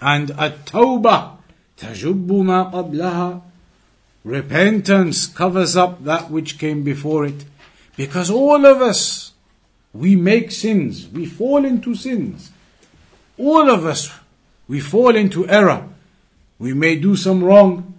And 0.00 0.30
at-tawbah 0.32 1.36
tajubbu 1.76 2.44
ma 2.44 2.70
qablaha. 2.70 3.42
Repentance 4.24 5.26
covers 5.26 5.76
up 5.76 6.02
that 6.04 6.30
which 6.30 6.58
came 6.58 6.82
before 6.82 7.26
it. 7.26 7.44
Because 7.96 8.30
all 8.30 8.64
of 8.64 8.80
us, 8.80 9.29
we 9.92 10.16
make 10.16 10.50
sins. 10.50 11.08
We 11.08 11.26
fall 11.26 11.64
into 11.64 11.94
sins. 11.94 12.50
All 13.38 13.70
of 13.70 13.86
us, 13.86 14.10
we 14.68 14.80
fall 14.80 15.16
into 15.16 15.48
error. 15.48 15.88
We 16.58 16.74
may 16.74 16.96
do 16.96 17.16
some 17.16 17.42
wrong. 17.42 17.94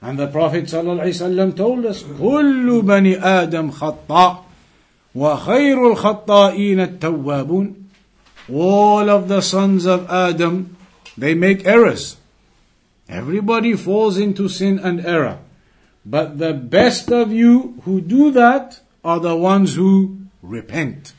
And 0.00 0.18
the 0.18 0.26
Prophet 0.26 0.64
ﷺ 0.64 1.56
told 1.56 1.86
us, 1.86 2.02
كل 2.02 2.82
بني 2.82 3.16
آدم 3.20 3.70
خطأ 3.70 4.44
وخير 5.14 5.92
الخطائين 5.92 6.80
التوابون 6.80 7.74
all 8.50 9.08
of 9.08 9.28
the 9.28 9.40
sons 9.40 9.86
of 9.86 10.10
Adam 10.10 10.76
they 11.16 11.34
make 11.34 11.64
errors 11.64 12.16
everybody 13.08 13.74
falls 13.74 14.18
into 14.18 14.48
sin 14.48 14.78
and 14.78 15.06
error 15.06 15.38
but 16.04 16.38
the 16.38 16.52
best 16.52 17.10
of 17.10 17.32
you 17.32 17.80
who 17.84 18.00
do 18.00 18.30
that 18.32 18.80
are 19.04 19.20
the 19.20 19.36
ones 19.36 19.76
who 19.76 20.18
repent 20.42 21.14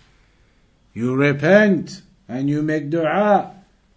you 0.92 1.14
repent 1.14 2.02
and 2.28 2.48
you 2.48 2.62
make 2.62 2.90
dua 2.90 3.54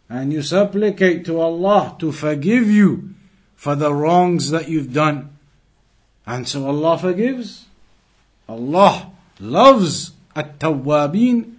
and 0.10 0.32
you 0.32 0.42
supplicate 0.42 1.26
to 1.26 1.40
Allah 1.40 1.96
to 2.00 2.12
forgive 2.12 2.70
you 2.70 3.16
for 3.56 3.76
the 3.76 3.94
wrongs 3.94 4.50
that 4.52 4.70
you've 4.70 4.94
done 4.94 5.38
and 6.26 6.48
so 6.48 6.68
Allah 6.68 6.98
forgives 6.98 7.66
Allah 8.48 9.12
loves 9.40 10.12
at-tawwabin, 10.36 11.56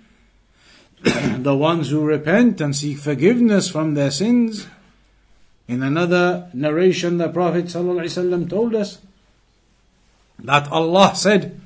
the 1.43 1.57
ones 1.57 1.91
who 1.91 2.05
repent 2.05 2.61
and 2.61 2.75
seek 2.75 2.99
forgiveness 2.99 3.71
from 3.71 3.95
their 3.95 4.11
sins. 4.11 4.67
In 5.67 5.83
another 5.83 6.51
narration, 6.53 7.19
the 7.19 7.29
Prophet 7.29 7.67
ﷺ 7.67 8.51
told 8.51 8.75
us 8.75 8.99
that 10.39 10.71
Allah 10.71 11.15
said, 11.15 11.61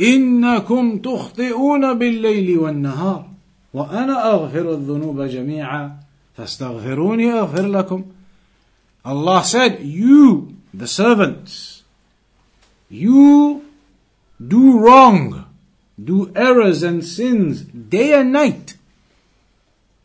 إنكم 0.00 0.98
تخطئون 0.98 1.98
بالليل 1.98 2.58
والنهار 2.58 3.28
وأنا 3.74 4.32
أغفر 4.32 4.74
الذنوب 4.74 5.20
جميعا 5.20 5.96
فاستغفروني 6.36 7.32
أغفر 7.32 7.66
لكم 7.66 8.04
Allah 9.04 9.42
said, 9.42 9.80
you, 9.80 10.56
the 10.72 10.86
servants, 10.86 11.82
you 12.88 13.64
do 14.38 14.78
wrong, 14.78 15.44
do 16.02 16.32
errors 16.36 16.84
and 16.84 17.04
sins 17.04 17.62
day 17.62 18.12
and 18.12 18.32
night. 18.32 18.76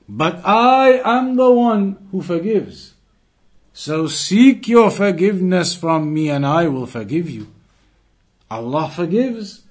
But 0.09 0.41
I 0.45 1.01
am 1.03 1.35
the 1.35 1.51
one 1.51 2.07
who 2.11 2.21
forgives. 2.21 2.93
So 3.73 4.07
seek 4.07 4.67
your 4.67 4.89
forgiveness 4.89 5.75
from 5.75 6.11
me 6.13 6.29
and 6.29 6.45
I 6.45 6.67
will 6.67 6.87
forgive 6.87 7.29
you. 7.29 7.47
Allah 8.49 8.89
forgives. 8.89 9.61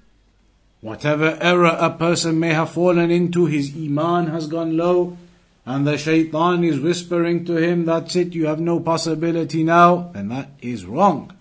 Whatever 0.82 1.38
error 1.40 1.78
a 1.80 1.92
person 1.92 2.40
may 2.40 2.54
have 2.54 2.72
fallen 2.72 3.12
into, 3.12 3.46
his 3.46 3.74
iman 3.76 4.28
has 4.28 4.48
gone 4.48 4.76
low, 4.76 5.16
and 5.64 5.86
the 5.86 5.98
shaitan 5.98 6.64
is 6.64 6.80
whispering 6.80 7.46
to 7.46 7.56
him, 7.58 7.86
that's 7.86 8.16
it, 8.16 8.34
you 8.34 8.48
have 8.48 8.60
no 8.60 8.80
possibility 8.80 9.64
now, 9.64 10.12
and 10.16 10.32
that 10.32 10.50
is 10.60 10.86
wrong. 10.86 11.32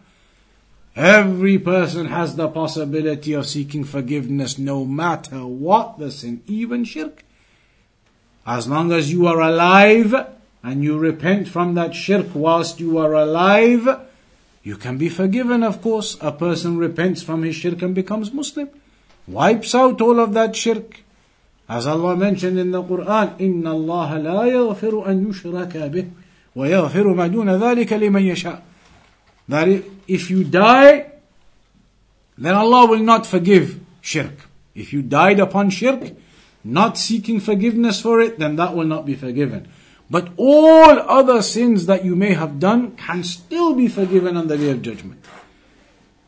Every 0.95 1.59
person 1.59 2.07
has 2.07 2.37
the 2.37 2.49
possibility 2.49 3.33
of 3.33 3.47
seeking 3.47 3.85
forgiveness 3.85 4.59
no 4.59 4.85
matter 4.85 5.47
what 5.47 5.99
the 5.99 6.11
sin, 6.11 6.43
even 6.47 6.85
shirk. 6.85 7.25
As 8.45 8.69
long 8.69 8.93
as 8.93 9.11
you 9.11 9.27
are 9.27 9.41
alive 9.41 10.15
and 10.63 10.85
you 10.85 10.99
repent 10.99 11.49
from 11.49 11.75
that 11.75 11.95
shirk 11.95 12.27
whilst 12.35 12.81
you 12.81 12.99
are 12.99 13.15
alive, 13.15 14.01
you 14.63 14.77
can 14.77 14.99
be 14.99 15.09
forgiven, 15.09 15.63
of 15.63 15.81
course. 15.81 16.19
A 16.21 16.33
person 16.33 16.77
repents 16.77 17.23
from 17.23 17.43
his 17.43 17.57
shirk 17.57 17.81
and 17.81 17.95
becomes 17.95 18.33
Muslim 18.33 18.69
Wipes 19.30 19.74
out 19.74 20.02
all 20.02 20.20
of 20.20 20.34
that 20.34 20.56
shirk. 20.56 21.02
As 21.68 21.88
Allah 21.88 22.16
mentioned 22.16 22.60
in 22.60 22.72
the 22.72 22.84
Quran, 22.84 23.40
إِنَّ 23.40 23.64
اللَّهَ 23.64 24.10
لَا 24.22 24.46
يَغْفِرُ 24.46 25.08
أَن 25.08 25.26
يُشْرَكَ 25.26 25.74
بِهِ 25.92 26.10
وَيَغْفِرُ 26.56 27.16
مَا 27.16 27.28
دُونَ 27.28 27.50
ذَلِكَ 27.50 27.90
لِمَن 27.90 28.22
يَشَاءُ 28.32 28.62
That 29.50 29.84
if 30.08 30.30
you 30.30 30.44
die, 30.44 31.12
then 32.38 32.54
Allah 32.54 32.88
will 32.88 33.00
not 33.00 33.26
forgive 33.26 33.80
shirk. 34.02 34.48
If 34.76 34.94
you 34.94 35.02
died 35.02 35.40
upon 35.40 35.70
shirk, 35.72 36.12
not 36.64 36.98
seeking 36.98 37.40
forgiveness 37.40 38.02
for 38.02 38.22
it, 38.22 38.38
then 38.38 38.58
that 38.58 38.76
will 38.76 38.86
not 38.86 39.06
be 39.06 39.16
forgiven. 39.16 39.68
But 40.10 40.30
all 40.38 41.00
other 41.00 41.42
sins 41.42 41.88
that 41.88 42.06
you 42.06 42.16
may 42.16 42.34
have 42.34 42.60
done 42.60 42.96
can 42.96 43.24
still 43.24 43.74
be 43.74 43.88
forgiven 43.88 44.38
on 44.38 44.48
the 44.48 44.58
day 44.58 44.70
of 44.70 44.82
judgment. 44.82 45.26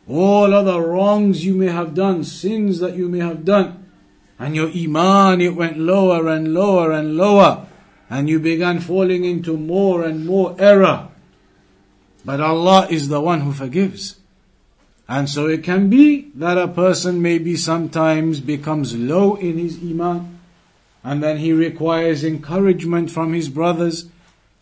All 0.07 0.53
other 0.53 0.81
wrongs 0.81 1.45
you 1.45 1.53
may 1.53 1.67
have 1.67 1.93
done, 1.93 2.23
sins 2.23 2.79
that 2.79 2.95
you 2.95 3.07
may 3.07 3.19
have 3.19 3.45
done, 3.45 3.89
and 4.37 4.55
your 4.55 4.69
iman 4.69 5.39
it 5.39 5.55
went 5.55 5.77
lower 5.77 6.27
and 6.27 6.53
lower 6.53 6.91
and 6.91 7.15
lower, 7.15 7.65
and 8.09 8.27
you 8.27 8.39
began 8.39 8.79
falling 8.79 9.23
into 9.23 9.55
more 9.55 10.03
and 10.03 10.25
more 10.25 10.55
error. 10.59 11.07
But 12.25 12.41
Allah 12.41 12.87
is 12.89 13.07
the 13.07 13.21
one 13.21 13.41
who 13.41 13.53
forgives. 13.53 14.17
And 15.07 15.29
so 15.29 15.47
it 15.47 15.63
can 15.63 15.89
be 15.89 16.31
that 16.35 16.57
a 16.57 16.67
person 16.67 17.21
maybe 17.21 17.55
sometimes 17.55 18.39
becomes 18.39 18.95
low 18.95 19.35
in 19.35 19.57
his 19.57 19.77
iman, 19.77 20.39
and 21.03 21.21
then 21.21 21.37
he 21.37 21.53
requires 21.53 22.23
encouragement 22.23 23.11
from 23.11 23.33
his 23.33 23.49
brothers 23.49 24.09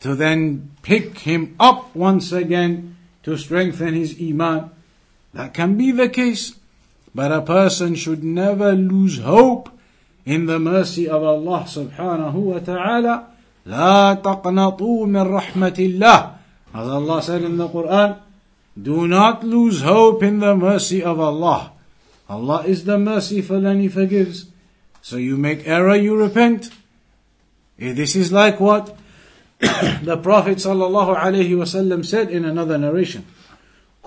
to 0.01 0.15
then 0.15 0.71
pick 0.81 1.19
him 1.19 1.55
up 1.59 1.95
once 1.95 2.31
again 2.31 2.95
to 3.23 3.37
strengthen 3.37 3.93
his 3.93 4.17
iman. 4.19 4.71
That 5.32 5.52
can 5.52 5.76
be 5.76 5.92
the 5.92 6.08
case, 6.08 6.56
but 7.14 7.32
a 7.32 7.42
person 7.42 7.94
should 7.94 8.24
never 8.24 8.72
lose 8.72 9.18
hope 9.18 9.68
in 10.24 10.46
the 10.46 10.58
mercy 10.58 11.08
of 11.08 11.22
Allah 11.22 11.64
subhanahu 11.68 12.34
wa 12.34 12.58
ta'ala. 12.58 13.26
لا 13.66 14.14
تقنطوا 14.22 15.06
من 15.06 15.24
رحمة 15.26 15.76
الله 15.78 16.32
As 16.74 16.88
Allah 16.88 17.22
said 17.22 17.42
in 17.42 17.56
the 17.56 17.68
Quran, 17.68 18.18
do 18.80 19.08
not 19.08 19.42
lose 19.42 19.80
hope 19.80 20.22
in 20.22 20.40
the 20.40 20.54
mercy 20.54 21.02
of 21.02 21.18
Allah. 21.18 21.72
Allah 22.28 22.64
is 22.66 22.84
the 22.84 22.98
merciful 22.98 23.64
and 23.64 23.80
He 23.80 23.88
forgives. 23.88 24.46
So 25.00 25.16
you 25.16 25.36
make 25.36 25.66
error, 25.66 25.94
you 25.94 26.16
repent. 26.16 26.70
Eh, 27.78 27.92
this 27.92 28.16
is 28.16 28.32
like 28.32 28.60
what 28.60 28.96
the 29.60 30.18
Prophet 30.22 30.58
sallallahu 30.58 31.16
alaihi 31.16 31.56
wasallam 31.56 32.04
said 32.04 32.30
in 32.30 32.44
another 32.44 32.76
narration. 32.76 33.24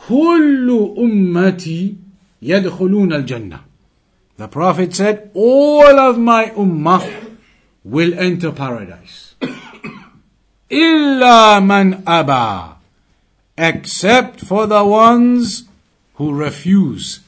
كل 0.03 0.93
أمتي 0.97 1.95
يدخلون 2.41 3.13
الجنة. 3.13 3.59
The 4.37 4.47
Prophet 4.47 4.95
said, 4.95 5.31
all 5.33 5.99
of 5.99 6.17
my 6.17 6.45
ummah 6.55 7.35
will 7.83 8.17
enter 8.17 8.51
paradise. 8.51 9.35
إلا 10.71 11.59
من 11.59 12.03
أبى 12.03 12.75
except 13.57 14.39
for 14.39 14.67
the 14.67 14.85
ones 14.85 15.65
who 16.15 16.33
refuse. 16.33 17.19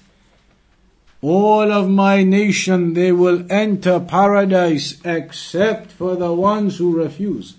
All 1.22 1.72
of 1.72 1.90
my 1.90 2.24
nation, 2.24 2.94
they 2.94 3.12
will 3.12 3.46
enter 3.50 4.00
paradise 4.00 5.00
except 5.04 5.92
for 5.92 6.16
the 6.16 6.34
ones 6.34 6.78
who 6.78 6.98
refuse. 6.98 7.56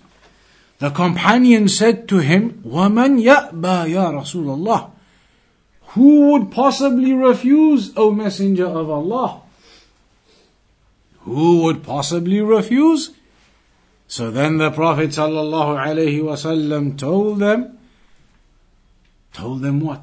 The 0.79 0.89
companion 0.89 1.67
said 1.69 2.09
to 2.09 2.17
him, 2.17 2.61
وَمَنْ 2.65 3.21
يَأْبَى 3.21 3.89
يَا 3.93 4.11
رَسُولَ 4.19 4.57
اللَّهِ 4.57 4.89
Who 5.93 6.31
would 6.31 6.51
possibly 6.51 7.13
refuse, 7.13 7.93
O 7.95 8.11
Messenger 8.11 8.65
of 8.65 8.89
Allah? 8.89 9.41
Who 11.19 11.63
would 11.63 11.83
possibly 11.83 12.41
refuse? 12.41 13.11
So 14.07 14.31
then 14.31 14.57
the 14.57 14.71
Prophet 14.71 15.11
ﷺ 15.11 16.97
told 16.97 17.39
them, 17.39 17.77
told 19.33 19.61
them 19.61 19.79
what? 19.79 20.01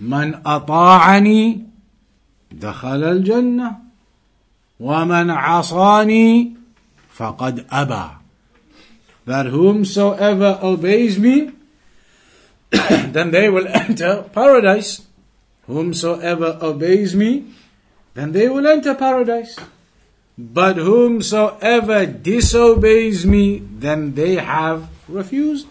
من 0.00 0.42
أطاعني 0.42 1.66
دخل 2.52 3.04
الجنة 3.04 3.78
ومن 4.80 5.30
عصاني 5.30 6.52
فقد 7.14 7.66
أبى 7.70 8.10
that 9.26 9.46
whomsoever 9.46 10.58
obeys 10.62 11.18
me 11.18 11.50
then 12.71 13.31
they 13.31 13.49
will 13.49 13.67
enter 13.85 14.23
paradise. 14.33 15.05
Whomsoever 15.67 16.57
obeys 16.61 17.15
me 17.15 17.53
then 18.13 18.31
they 18.31 18.49
will 18.49 18.67
enter 18.67 18.95
paradise. 18.95 19.57
But 20.37 20.77
whomsoever 20.77 22.05
disobeys 22.05 23.25
me 23.25 23.59
then 23.59 24.15
they 24.15 24.35
have 24.35 24.89
refused. 25.07 25.67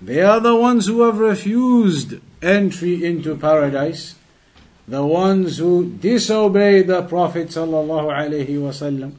They 0.00 0.22
are 0.22 0.40
the 0.40 0.54
ones 0.54 0.86
who 0.86 1.02
have 1.02 1.18
refused 1.18 2.14
entry 2.40 3.04
into 3.04 3.36
paradise, 3.36 4.14
the 4.86 5.04
ones 5.04 5.58
who 5.58 5.90
disobey 5.90 6.82
the 6.82 7.02
Prophet 7.02 7.48
sallallahu 7.48 8.08
alaihi 8.08 8.56
wasallam, 8.56 9.14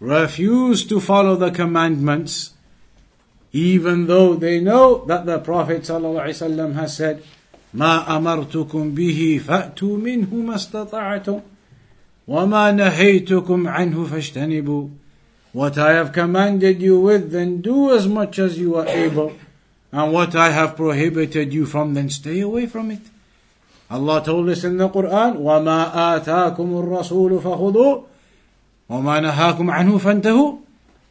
refuse 0.00 0.86
to 0.86 1.00
follow 1.00 1.36
the 1.36 1.50
commandments, 1.50 2.54
even 3.55 4.07
though 4.07 4.35
they 4.35 4.59
know 4.59 5.03
that 5.05 5.25
the 5.25 5.39
Prophet 5.39 5.83
sallallahu 5.83 6.23
alaihi 6.23 6.39
wasallam 6.39 6.73
has 6.73 6.95
said, 6.97 7.23
ما 7.73 8.17
أمرتكم 8.17 8.95
به 8.95 9.41
فأتوا 9.47 9.97
منه 9.97 10.35
ما 10.35 10.55
استطعتم 10.55 11.39
وما 12.27 12.71
نهيتكم 12.71 13.67
عنه 13.67 14.03
فاجتنبوا 14.05 14.87
What 15.53 15.77
I 15.77 15.93
have 15.93 16.13
commanded 16.13 16.81
you 16.81 16.99
with, 16.99 17.31
then 17.31 17.59
do 17.61 17.93
as 17.93 18.07
much 18.07 18.39
as 18.39 18.57
you 18.57 18.75
are 18.75 18.87
able. 18.87 19.33
And 19.91 20.13
what 20.13 20.33
I 20.33 20.49
have 20.51 20.77
prohibited 20.77 21.53
you 21.53 21.65
from, 21.65 21.93
then 21.93 22.09
stay 22.09 22.39
away 22.39 22.67
from 22.67 22.89
it. 22.89 23.01
Allah 23.89 24.23
told 24.23 24.47
us 24.47 24.63
in 24.63 24.77
the 24.77 24.87
Quran, 24.87 25.35
وَمَا 25.35 25.91
آتَاكُمُ 25.91 26.55
الرَّسُولُ 26.55 27.41
فَخُذُوا 27.41 28.03
وَمَا 28.89 29.19
نَهَاكُمْ 29.19 29.69
عَنْهُ 29.69 29.97
فَانْتَهُوا 29.97 30.57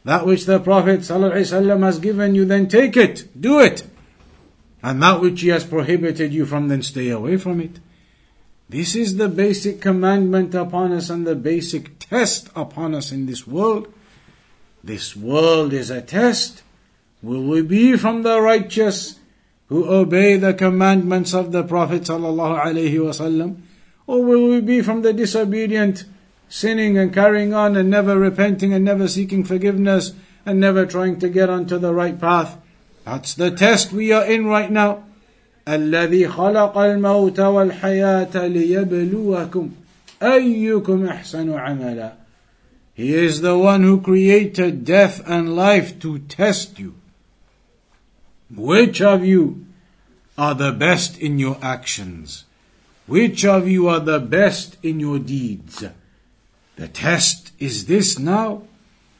that 0.06 0.24
which 0.24 0.46
the 0.46 0.60
Prophet 0.60 1.00
ﷺ 1.00 1.82
has 1.82 1.98
given 1.98 2.36
you, 2.36 2.44
then 2.44 2.68
take 2.68 2.96
it, 2.96 3.26
do 3.38 3.58
it. 3.58 3.82
And 4.80 5.02
that 5.02 5.20
which 5.20 5.40
he 5.40 5.48
has 5.48 5.64
prohibited 5.64 6.32
you 6.32 6.46
from, 6.46 6.68
then 6.68 6.82
stay 6.82 7.08
away 7.08 7.38
from 7.38 7.60
it. 7.60 7.80
This 8.68 8.94
is 8.94 9.16
the 9.16 9.28
basic 9.28 9.80
commandment 9.80 10.54
upon 10.54 10.92
us 10.92 11.10
and 11.10 11.26
the 11.26 11.34
basic 11.34 11.98
test 11.98 12.50
upon 12.54 12.94
us 12.94 13.10
in 13.10 13.26
this 13.26 13.48
world. 13.48 13.92
This 14.84 15.16
world 15.16 15.72
is 15.72 15.90
a 15.90 16.02
test. 16.02 16.62
Will 17.20 17.42
we 17.42 17.62
be 17.62 17.96
from 17.96 18.22
the 18.22 18.40
righteous 18.40 19.18
who 19.66 19.88
obey 19.88 20.36
the 20.36 20.54
commandments 20.54 21.34
of 21.34 21.50
the 21.50 21.64
Prophet 21.64 22.02
ﷺ? 22.02 23.60
Or 24.06 24.24
will 24.24 24.50
we 24.50 24.60
be 24.60 24.82
from 24.82 25.02
the 25.02 25.12
disobedient, 25.12 26.04
sinning 26.49 26.97
and 26.97 27.13
carrying 27.13 27.53
on 27.53 27.77
and 27.77 27.89
never 27.89 28.17
repenting 28.17 28.73
and 28.73 28.83
never 28.83 29.07
seeking 29.07 29.43
forgiveness 29.43 30.11
and 30.45 30.59
never 30.59 30.85
trying 30.85 31.19
to 31.19 31.29
get 31.29 31.49
onto 31.49 31.77
the 31.77 31.93
right 31.93 32.19
path? 32.19 32.57
That's 33.05 33.33
the 33.33 33.51
test 33.51 33.91
we 33.91 34.11
are 34.11 34.25
in 34.25 34.45
right 34.45 34.69
now. 34.69 35.03
الذي 35.67 36.27
خلق 36.27 36.77
الموت 36.77 37.39
والحياة 37.39 38.47
ليبلوكم 38.47 39.69
أيكم 40.23 41.05
أحسن 41.05 41.53
عملا 41.53 42.11
He 42.93 43.13
is 43.15 43.41
the 43.41 43.57
one 43.57 43.83
who 43.83 44.01
created 44.01 44.85
death 44.85 45.21
and 45.25 45.55
life 45.55 45.97
to 46.01 46.19
test 46.19 46.77
you. 46.77 46.95
Which 48.53 49.01
of 49.01 49.23
you 49.23 49.65
are 50.37 50.53
the 50.53 50.71
best 50.71 51.17
in 51.17 51.39
your 51.39 51.57
actions? 51.61 52.43
Which 53.07 53.45
of 53.45 53.67
you 53.67 53.87
are 53.87 54.01
the 54.01 54.19
best 54.19 54.77
in 54.83 54.99
your 54.99 55.19
deeds? 55.19 55.85
The 56.76 56.88
test 56.88 57.52
is 57.58 57.86
this 57.86 58.18
now. 58.18 58.62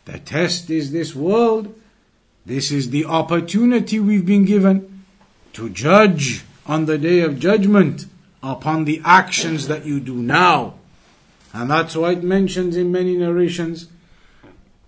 The 0.05 0.19
test 0.19 0.71
is 0.71 0.93
this 0.93 1.15
world. 1.15 1.75
This 2.45 2.71
is 2.71 2.91
the 2.91 3.05
opportunity 3.05 3.99
we've 3.99 4.27
been 4.27 4.45
given 4.45 5.05
to 5.55 5.69
judge 5.69 6.45
on 6.67 6.87
the 6.87 6.99
day 6.99 7.21
of 7.21 7.41
judgment 7.41 8.07
upon 8.43 8.85
the 8.85 9.01
actions 9.05 9.69
that 9.69 9.85
you 9.85 9.99
do 9.99 10.15
now. 10.15 10.75
And 11.53 11.71
that's 11.71 11.97
why 11.97 12.13
it 12.13 12.23
mentions 12.23 12.77
in 12.77 12.93
many 12.93 13.17
narrations 13.17 13.89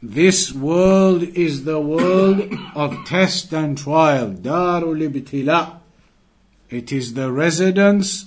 this 0.02 0.52
world 0.52 1.24
is 1.24 1.64
the 1.64 1.80
world 1.80 2.54
of 2.76 3.04
test 3.04 3.52
and 3.52 3.76
trial. 3.76 4.30
Darul 4.30 5.02
ibtila. 5.08 5.80
It 6.70 6.92
is 6.92 7.14
the 7.14 7.32
residence 7.32 8.26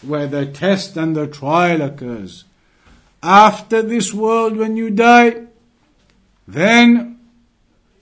where 0.00 0.28
the 0.28 0.46
test 0.46 0.96
and 0.96 1.16
the 1.16 1.26
trial 1.26 1.82
occurs 1.82 2.44
After 3.21 3.81
this 3.81 4.13
world, 4.13 4.57
when 4.57 4.77
you 4.77 4.89
die, 4.89 5.47
then 6.47 7.19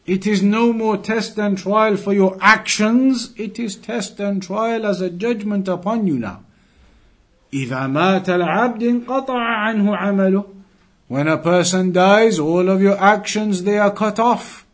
it 0.06 0.28
is 0.28 0.44
no 0.44 0.72
more 0.72 0.98
test 0.98 1.38
and 1.40 1.58
trial 1.58 1.98
for 1.98 2.14
your 2.14 2.38
actions, 2.40 3.34
it 3.38 3.58
is 3.58 3.76
test 3.76 4.20
and 4.20 4.42
trial 4.42 4.86
as 4.86 5.02
a 5.02 5.10
judgment 5.10 5.68
upon 5.68 6.06
you 6.06 6.20
now. 6.20 6.42
إذا 7.54 7.88
مات 7.88 8.30
العبد 8.30 8.84
انقطع 8.84 9.40
عنه 9.40 9.96
عمله 9.96 10.46
When 11.08 11.28
a 11.28 11.38
person 11.38 11.92
dies, 11.92 12.40
all 12.40 12.68
of 12.68 12.82
your 12.82 13.00
actions, 13.00 13.64
they 13.64 13.78
are 13.78 13.92
cut 13.92 14.20
off. 14.20 14.66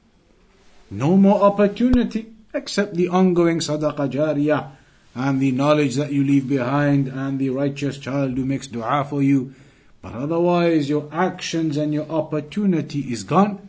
No 0.90 1.18
more 1.18 1.42
opportunity 1.44 2.34
except 2.54 2.96
the 2.96 3.10
ongoing 3.10 3.60
sadaqah 3.60 4.10
jariyah 4.10 4.72
and 5.14 5.42
the 5.42 5.52
knowledge 5.52 5.96
that 5.96 6.12
you 6.12 6.24
leave 6.24 6.48
behind 6.48 7.08
and 7.08 7.38
the 7.38 7.50
righteous 7.50 7.98
child 7.98 8.38
who 8.38 8.46
makes 8.46 8.68
dua 8.68 9.06
for 9.10 9.22
you. 9.22 9.54
But 10.02 10.14
otherwise, 10.14 10.90
your 10.90 11.08
actions 11.12 11.78
and 11.78 11.94
your 11.94 12.10
opportunity 12.10 13.12
is 13.12 13.24
gone. 13.24 13.68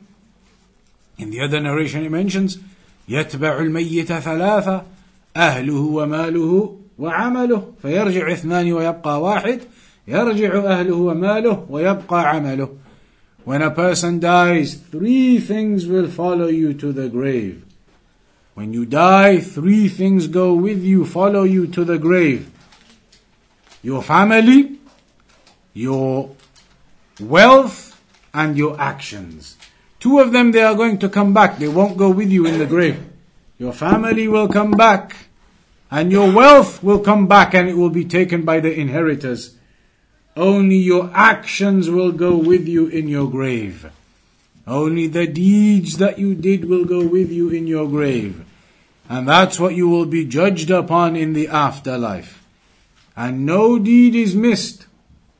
In 1.19 1.31
the 1.31 1.41
other 1.41 1.61
narration, 1.61 2.05
it 2.05 2.11
mentions, 2.11 2.59
يتبع 3.09 3.59
الميت 3.59 4.13
ثلاثة 4.13 4.83
أهله 5.37 5.81
وماله 5.81 6.77
وعمله 6.99 7.73
فيرجع 7.83 8.33
اثنان 8.33 8.73
ويبقى 8.73 9.23
واحد 9.23 9.61
يرجع 10.09 10.57
أهله 10.57 10.95
وماله 10.95 11.67
ويبقى 11.69 12.31
عمله 12.31 12.69
When 13.45 13.61
a 13.61 13.73
person 13.73 14.21
dies, 14.21 14.75
three 14.75 15.41
things 15.41 15.87
will 15.87 16.07
follow 16.07 16.47
you 16.47 16.75
to 16.75 16.93
the 16.93 17.09
grave. 17.09 17.65
When 18.55 18.73
you 18.73 18.87
die, 18.87 19.41
three 19.41 19.89
things 19.89 20.29
go 20.29 20.55
with 20.55 20.85
you, 20.85 21.05
follow 21.05 21.43
you 21.43 21.67
to 21.69 21.85
the 21.85 21.99
grave. 21.99 22.49
Your 23.83 24.01
family, 24.01 24.79
your 25.78 26.36
wealth, 27.20 27.88
and 28.34 28.58
your 28.58 28.80
actions. 28.80 29.58
Two 30.00 30.20
of 30.20 30.32
them, 30.32 30.52
they 30.52 30.62
are 30.62 30.76
going 30.76 31.00
to 31.00 31.10
come 31.10 31.34
back. 31.34 31.58
They 31.58 31.68
won't 31.68 31.98
go 31.98 32.10
with 32.10 32.32
you 32.32 32.46
in 32.46 32.60
the 32.60 32.66
grave. 32.66 33.04
Your 33.58 33.74
family 33.74 34.28
will 34.28 34.48
come 34.48 34.72
back 34.72 35.16
and 35.90 36.12
your 36.12 36.32
wealth 36.32 36.84
will 36.84 37.00
come 37.00 37.28
back 37.28 37.56
and 37.56 37.68
it 37.68 37.76
will 37.76 37.90
be 37.90 38.06
taken 38.06 38.44
by 38.44 38.60
the 38.60 38.72
inheritors. 38.72 39.56
Only 40.36 40.76
your 40.76 41.10
actions 41.14 41.90
will 41.90 42.12
go 42.12 42.38
with 42.38 42.68
you 42.68 42.88
in 42.88 43.08
your 43.08 43.30
grave. 43.30 43.90
Only 44.68 45.08
the 45.08 45.26
deeds 45.26 45.98
that 45.98 46.20
you 46.20 46.36
did 46.36 46.66
will 46.66 46.86
go 46.86 47.08
with 47.08 47.32
you 47.32 47.50
in 47.50 47.66
your 47.66 47.88
grave. 47.88 48.46
And 49.10 49.28
that's 49.28 49.60
what 49.60 49.74
you 49.74 49.88
will 49.88 50.06
be 50.06 50.26
judged 50.26 50.70
upon 50.70 51.16
in 51.16 51.34
the 51.34 51.48
afterlife. 51.48 52.44
And 53.16 53.46
no 53.46 53.80
deed 53.80 54.14
is 54.14 54.36
missed. 54.36 54.87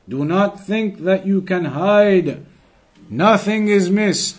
Do 0.07 0.25
not 0.25 0.59
think 0.59 0.99
that 1.03 1.25
you 1.25 1.41
can 1.41 1.65
hide. 1.65 2.45
Nothing 3.09 3.67
is 3.67 3.89
missed. 3.89 4.37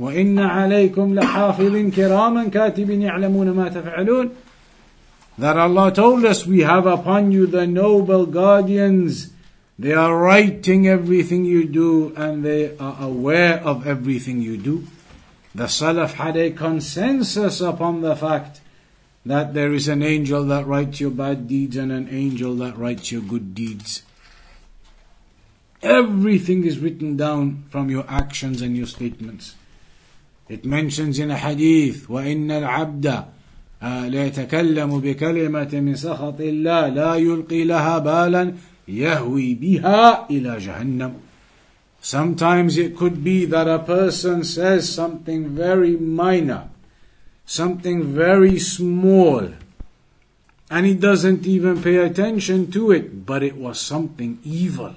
وإن 0.00 0.38
عليكم 0.38 1.14
لحافظ 1.14 1.94
كراما 1.96 2.44
كاتبين 2.48 3.02
يعلمون 3.02 3.50
ما 3.50 3.68
تفعلون 3.68 4.30
that 5.36 5.56
Allah 5.56 5.90
told 5.92 6.24
us 6.24 6.46
we 6.46 6.60
have 6.60 6.86
upon 6.86 7.32
you 7.32 7.46
the 7.46 7.66
noble 7.66 8.26
guardians. 8.26 9.30
They 9.76 9.92
are 9.92 10.16
writing 10.16 10.86
everything 10.86 11.44
you 11.44 11.66
do 11.66 12.14
and 12.16 12.44
they 12.44 12.76
are 12.78 12.96
aware 13.00 13.58
of 13.58 13.86
everything 13.86 14.40
you 14.40 14.56
do. 14.56 14.86
The 15.54 15.64
Salaf 15.64 16.14
had 16.14 16.36
a 16.36 16.50
consensus 16.52 17.60
upon 17.60 18.02
the 18.02 18.14
fact 18.14 18.60
that 19.26 19.54
there 19.54 19.72
is 19.72 19.88
an 19.88 20.02
angel 20.02 20.44
that 20.44 20.66
writes 20.66 21.00
your 21.00 21.10
bad 21.10 21.48
deeds 21.48 21.76
and 21.76 21.90
an 21.90 22.08
angel 22.10 22.54
that 22.56 22.78
writes 22.78 23.10
your 23.10 23.22
good 23.22 23.54
deeds. 23.54 24.02
Everything 25.82 26.64
is 26.64 26.78
written 26.78 27.16
down 27.16 27.64
from 27.70 27.90
your 27.90 28.04
actions 28.08 28.62
and 28.62 28.76
your 28.76 28.86
statements. 28.86 29.54
It 30.48 30.64
mentions 30.64 31.18
in 31.18 31.30
a 31.30 31.36
hadith, 31.36 32.08
وَإِنَّ 32.08 32.48
الْعَبْدَ 32.48 33.24
ليتكلم 33.84 35.00
بكلمة 35.00 35.72
من 35.72 35.94
سخط 35.94 36.40
الله 36.40 36.88
لا 36.88 37.14
يلقي 37.14 37.64
لها 37.64 37.98
بالا 37.98 38.54
يهوي 38.88 39.54
بها 39.54 40.30
إلى 40.30 40.58
جهنم 40.58 41.12
Sometimes 42.00 42.76
it 42.76 42.98
could 42.98 43.24
be 43.24 43.46
that 43.46 43.66
a 43.66 43.78
person 43.78 44.44
says 44.44 44.92
something 44.92 45.56
very 45.56 45.96
minor, 45.96 46.68
something 47.46 48.12
very 48.12 48.58
small, 48.58 49.48
and 50.70 50.84
he 50.84 50.92
doesn't 50.92 51.46
even 51.46 51.82
pay 51.82 51.96
attention 51.96 52.70
to 52.72 52.90
it, 52.90 53.24
but 53.24 53.42
it 53.42 53.56
was 53.56 53.80
something 53.80 54.38
evil. 54.44 54.94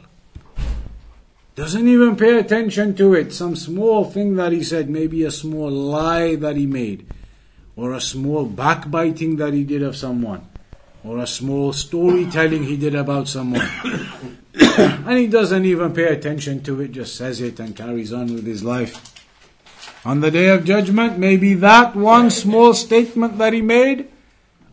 Doesn't 1.54 1.86
even 1.86 2.16
pay 2.16 2.38
attention 2.38 2.94
to 2.96 3.14
it, 3.14 3.32
some 3.32 3.56
small 3.56 4.04
thing 4.04 4.36
that 4.36 4.52
he 4.52 4.62
said, 4.62 4.88
maybe 4.88 5.22
a 5.24 5.30
small 5.30 5.70
lie 5.70 6.34
that 6.36 6.56
he 6.56 6.66
made 6.66 7.06
or 7.76 7.92
a 7.92 8.00
small 8.00 8.44
backbiting 8.44 9.36
that 9.36 9.54
he 9.54 9.64
did 9.64 9.82
of 9.82 9.96
someone, 9.96 10.46
or 11.04 11.18
a 11.18 11.26
small 11.26 11.72
storytelling 11.72 12.64
he 12.64 12.76
did 12.76 12.94
about 12.94 13.28
someone. 13.28 13.66
and 14.54 15.18
he 15.18 15.26
doesn't 15.26 15.64
even 15.64 15.92
pay 15.94 16.12
attention 16.12 16.62
to 16.62 16.80
it, 16.80 16.92
just 16.92 17.16
says 17.16 17.40
it 17.40 17.58
and 17.58 17.76
carries 17.76 18.12
on 18.12 18.34
with 18.34 18.46
his 18.46 18.62
life. 18.62 19.08
On 20.04 20.20
the 20.20 20.30
day 20.30 20.48
of 20.48 20.64
judgment, 20.64 21.18
maybe 21.18 21.54
that 21.54 21.96
one 21.96 22.30
small 22.30 22.74
statement 22.74 23.38
that 23.38 23.52
he 23.52 23.62
made 23.62 24.08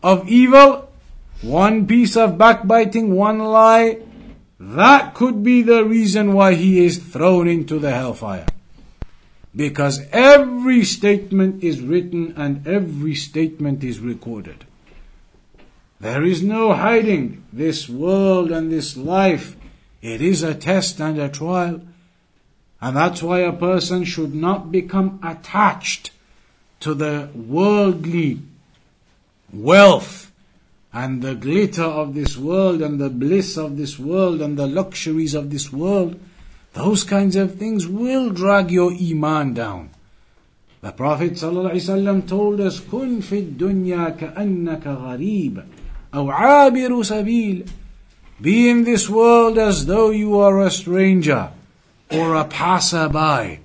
of 0.02 0.28
evil, 0.28 0.90
one 1.40 1.86
piece 1.86 2.16
of 2.16 2.36
backbiting, 2.36 3.14
one 3.14 3.38
lie, 3.38 3.98
that 4.60 5.14
could 5.14 5.42
be 5.42 5.62
the 5.62 5.86
reason 5.86 6.34
why 6.34 6.52
he 6.52 6.84
is 6.84 6.98
thrown 6.98 7.48
into 7.48 7.78
the 7.78 7.92
hellfire. 7.92 8.44
Because 9.56 10.06
every 10.12 10.84
statement 10.84 11.64
is 11.64 11.80
written 11.80 12.34
and 12.36 12.66
every 12.66 13.14
statement 13.14 13.82
is 13.82 14.00
recorded. 14.00 14.66
There 15.98 16.22
is 16.22 16.42
no 16.42 16.74
hiding 16.74 17.42
this 17.50 17.88
world 17.88 18.52
and 18.52 18.70
this 18.70 18.98
life. 18.98 19.56
It 20.02 20.20
is 20.20 20.42
a 20.42 20.54
test 20.54 21.00
and 21.00 21.18
a 21.18 21.30
trial. 21.30 21.80
And 22.82 22.96
that's 22.96 23.22
why 23.22 23.40
a 23.40 23.52
person 23.52 24.04
should 24.04 24.34
not 24.34 24.70
become 24.70 25.20
attached 25.22 26.10
to 26.80 26.92
the 26.92 27.30
worldly 27.34 28.42
wealth 29.52 30.29
and 30.93 31.21
the 31.21 31.35
glitter 31.35 31.83
of 31.83 32.13
this 32.13 32.37
world 32.37 32.81
and 32.81 32.99
the 32.99 33.09
bliss 33.09 33.57
of 33.57 33.77
this 33.77 33.99
world 33.99 34.41
and 34.41 34.57
the 34.57 34.67
luxuries 34.67 35.33
of 35.33 35.49
this 35.49 35.71
world 35.71 36.19
those 36.75 37.05
kinds 37.05 37.37
of 37.37 37.55
things 37.55 37.87
will 37.87 38.29
drag 38.31 38.69
your 38.69 38.91
iman 38.91 39.53
down. 39.53 39.89
The 40.81 40.91
Prophet 40.91 41.33
ﷺ 41.33 42.27
told 42.27 42.59
us, 42.59 42.81
كن 42.81 43.21
في 43.21 43.39
الدنيا 43.39 44.09
كأنك 44.09 44.85
غريب 44.85 45.63
أو 46.13 46.31
عابر 46.31 47.03
سبيل. 47.03 47.65
Be 48.41 48.69
in 48.69 48.83
this 48.83 49.09
world 49.09 49.57
as 49.57 49.85
though 49.85 50.09
you 50.09 50.37
are 50.37 50.61
a 50.61 50.69
stranger 50.69 51.49
or 52.11 52.35
a 52.35 52.43
passerby. 52.43 53.61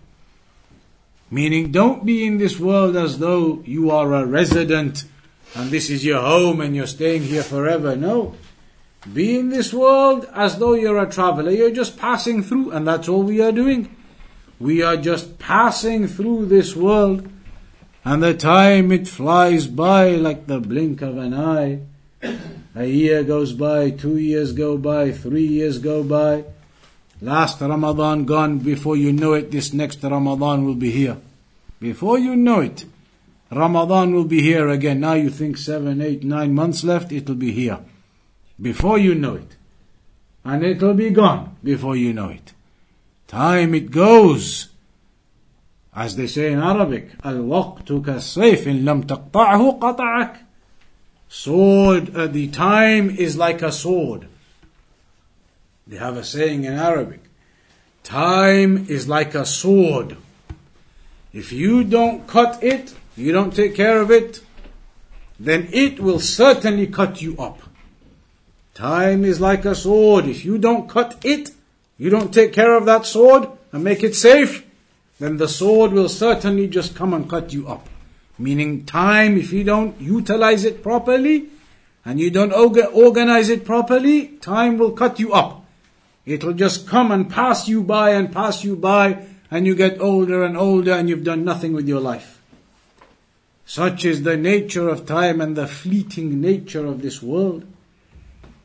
Meaning, 1.33 1.73
don't 1.73 2.07
be 2.07 2.25
in 2.25 2.39
this 2.39 2.61
world 2.61 2.97
as 2.97 3.19
though 3.19 3.61
you 3.67 3.91
are 3.91 4.15
a 4.15 4.25
resident 4.25 5.05
and 5.56 5.72
this 5.72 5.90
is 5.90 6.04
your 6.04 6.22
home 6.22 6.62
and 6.62 6.76
you're 6.76 6.88
staying 6.88 7.24
here 7.24 7.44
forever. 7.44 7.96
No. 7.96 8.36
Be 9.12 9.40
in 9.40 9.50
this 9.50 9.74
world 9.74 10.28
as 10.34 10.58
though 10.58 10.74
you're 10.74 11.02
a 11.02 11.10
traveler. 11.10 11.52
You're 11.52 11.72
just 11.72 11.98
passing 11.98 12.44
through, 12.44 12.72
and 12.72 12.88
that's 12.88 13.08
all 13.08 13.24
we 13.24 13.42
are 13.42 13.52
doing. 13.52 13.96
We 14.60 14.82
are 14.82 14.98
just 14.98 15.38
passing 15.38 16.08
through 16.08 16.48
this 16.48 16.76
world, 16.76 17.30
and 18.04 18.24
the 18.24 18.34
time 18.34 18.92
it 18.92 19.08
flies 19.08 19.68
by 19.68 20.12
like 20.12 20.48
the 20.48 20.60
blink 20.60 21.02
of 21.02 21.18
an 21.18 21.34
eye. 21.34 21.80
A 22.76 22.86
year 22.86 23.24
goes 23.24 23.54
by, 23.54 23.92
two 23.92 24.18
years 24.18 24.54
go 24.54 24.78
by, 24.78 25.12
three 25.12 25.48
years 25.48 25.78
go 25.78 26.04
by. 26.04 26.46
Last 27.22 27.62
Ramadan 27.62 28.26
gone, 28.26 28.60
before 28.60 28.98
you 28.98 29.14
know 29.14 29.34
it, 29.34 29.52
this 29.52 29.72
next 29.72 30.04
Ramadan 30.04 30.66
will 30.66 30.76
be 30.76 30.92
here. 30.92 31.18
Before 31.80 32.18
you 32.18 32.36
know 32.36 32.60
it, 32.60 32.86
Ramadan 33.56 34.14
will 34.14 34.26
be 34.26 34.42
here 34.42 34.68
again. 34.68 35.00
Now 35.00 35.14
you 35.14 35.30
think 35.30 35.58
seven, 35.58 36.02
eight, 36.02 36.26
nine 36.26 36.54
months 36.54 36.84
left, 36.84 37.14
it'll 37.14 37.36
be 37.36 37.54
here. 37.54 37.80
Before 38.62 38.98
you 38.98 39.16
know 39.16 39.36
it. 39.36 39.56
And 40.44 40.64
it'll 40.64 40.94
be 40.94 41.10
gone 41.10 41.56
before 41.64 41.96
you 41.96 42.12
know 42.14 42.30
it. 42.30 42.54
Time 43.28 43.74
it 43.74 43.92
goes. 43.92 44.68
As 45.96 46.18
they 46.18 46.28
say 46.28 46.52
in 46.52 46.60
Arabic, 46.60 47.12
Al-waqtu 47.24 48.04
kasayf 48.04 48.68
in 48.68 48.84
lam 48.84 49.04
taqta'hu 49.04 49.80
qata'ak. 49.80 50.38
Sword, 51.30 52.14
uh, 52.14 52.28
the 52.28 52.50
time 52.50 53.10
is 53.10 53.38
like 53.38 53.62
a 53.62 53.72
sword. 53.72 54.28
They 55.88 55.96
have 55.98 56.18
a 56.18 56.24
saying 56.26 56.66
in 56.66 56.74
Arabic. 56.74 57.22
Time 58.04 58.86
is 58.90 59.08
like 59.08 59.34
a 59.34 59.46
sword. 59.46 60.18
If 61.32 61.52
you 61.52 61.84
don't 61.86 62.28
cut 62.28 62.62
it, 62.62 62.94
you 63.18 63.32
don't 63.32 63.56
take 63.56 63.76
care 63.76 64.02
of 64.02 64.12
it, 64.12 64.42
then 65.40 65.70
it 65.72 66.00
will 66.00 66.20
certainly 66.20 66.88
cut 66.88 67.22
you 67.22 67.38
up. 67.38 67.62
Time 68.74 69.24
is 69.24 69.40
like 69.40 69.66
a 69.66 69.76
sword. 69.76 70.26
If 70.26 70.44
you 70.44 70.58
don't 70.58 70.90
cut 70.90 71.24
it, 71.24 71.52
you 71.98 72.10
don't 72.10 72.34
take 72.34 72.52
care 72.52 72.76
of 72.76 72.86
that 72.86 73.06
sword 73.06 73.48
and 73.72 73.84
make 73.84 74.04
it 74.04 74.16
safe, 74.16 74.66
then 75.20 75.38
the 75.38 75.48
sword 75.48 75.94
will 75.94 76.10
certainly 76.10 76.68
just 76.68 76.96
come 76.96 77.14
and 77.14 77.30
cut 77.30 77.54
you 77.54 77.68
up. 77.68 77.88
Meaning 78.38 78.86
time, 78.86 79.38
if 79.38 79.54
you 79.54 79.64
don't 79.64 80.00
utilize 80.00 80.66
it 80.66 80.84
properly 80.84 81.48
and 82.04 82.20
you 82.20 82.30
don't 82.30 82.52
organize 82.52 83.50
it 83.50 83.64
properly, 83.64 84.28
time 84.28 84.78
will 84.78 84.92
cut 84.92 85.20
you 85.20 85.32
up. 85.32 85.66
It'll 86.26 86.54
just 86.54 86.88
come 86.88 87.12
and 87.12 87.30
pass 87.30 87.68
you 87.68 87.82
by 87.82 88.12
and 88.12 88.32
pass 88.32 88.64
you 88.64 88.76
by 88.76 89.26
and 89.50 89.66
you 89.66 89.76
get 89.76 90.02
older 90.02 90.44
and 90.44 90.58
older 90.58 90.92
and 90.92 91.08
you've 91.08 91.24
done 91.24 91.46
nothing 91.46 91.72
with 91.72 91.88
your 91.88 92.02
life. 92.02 92.35
Such 93.66 94.06
is 94.06 94.24
the 94.24 94.38
nature 94.38 94.90
of 94.90 95.06
time 95.06 95.42
and 95.42 95.56
the 95.56 95.68
fleeting 95.68 96.40
nature 96.40 96.86
of 96.86 97.02
this 97.02 97.22
world. 97.22 97.66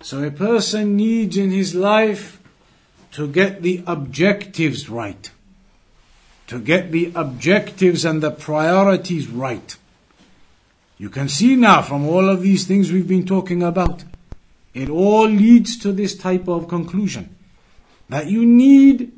So 0.02 0.22
a 0.22 0.30
person 0.30 0.96
needs 0.96 1.36
in 1.36 1.50
his 1.50 1.74
life 1.74 2.40
to 3.12 3.26
get 3.26 3.62
the 3.62 3.82
objectives 3.86 4.88
right 4.88 5.30
to 6.50 6.58
get 6.58 6.90
the 6.90 7.12
objectives 7.14 8.04
and 8.04 8.20
the 8.20 8.30
priorities 8.32 9.28
right. 9.28 9.76
You 10.98 11.08
can 11.08 11.28
see 11.28 11.54
now 11.54 11.80
from 11.80 12.04
all 12.04 12.28
of 12.28 12.42
these 12.42 12.66
things 12.66 12.90
we've 12.90 13.06
been 13.06 13.24
talking 13.24 13.62
about, 13.62 14.02
it 14.74 14.90
all 14.90 15.28
leads 15.28 15.78
to 15.78 15.92
this 15.92 16.16
type 16.16 16.48
of 16.48 16.66
conclusion 16.66 17.36
that 18.08 18.26
you 18.26 18.44
need 18.44 19.12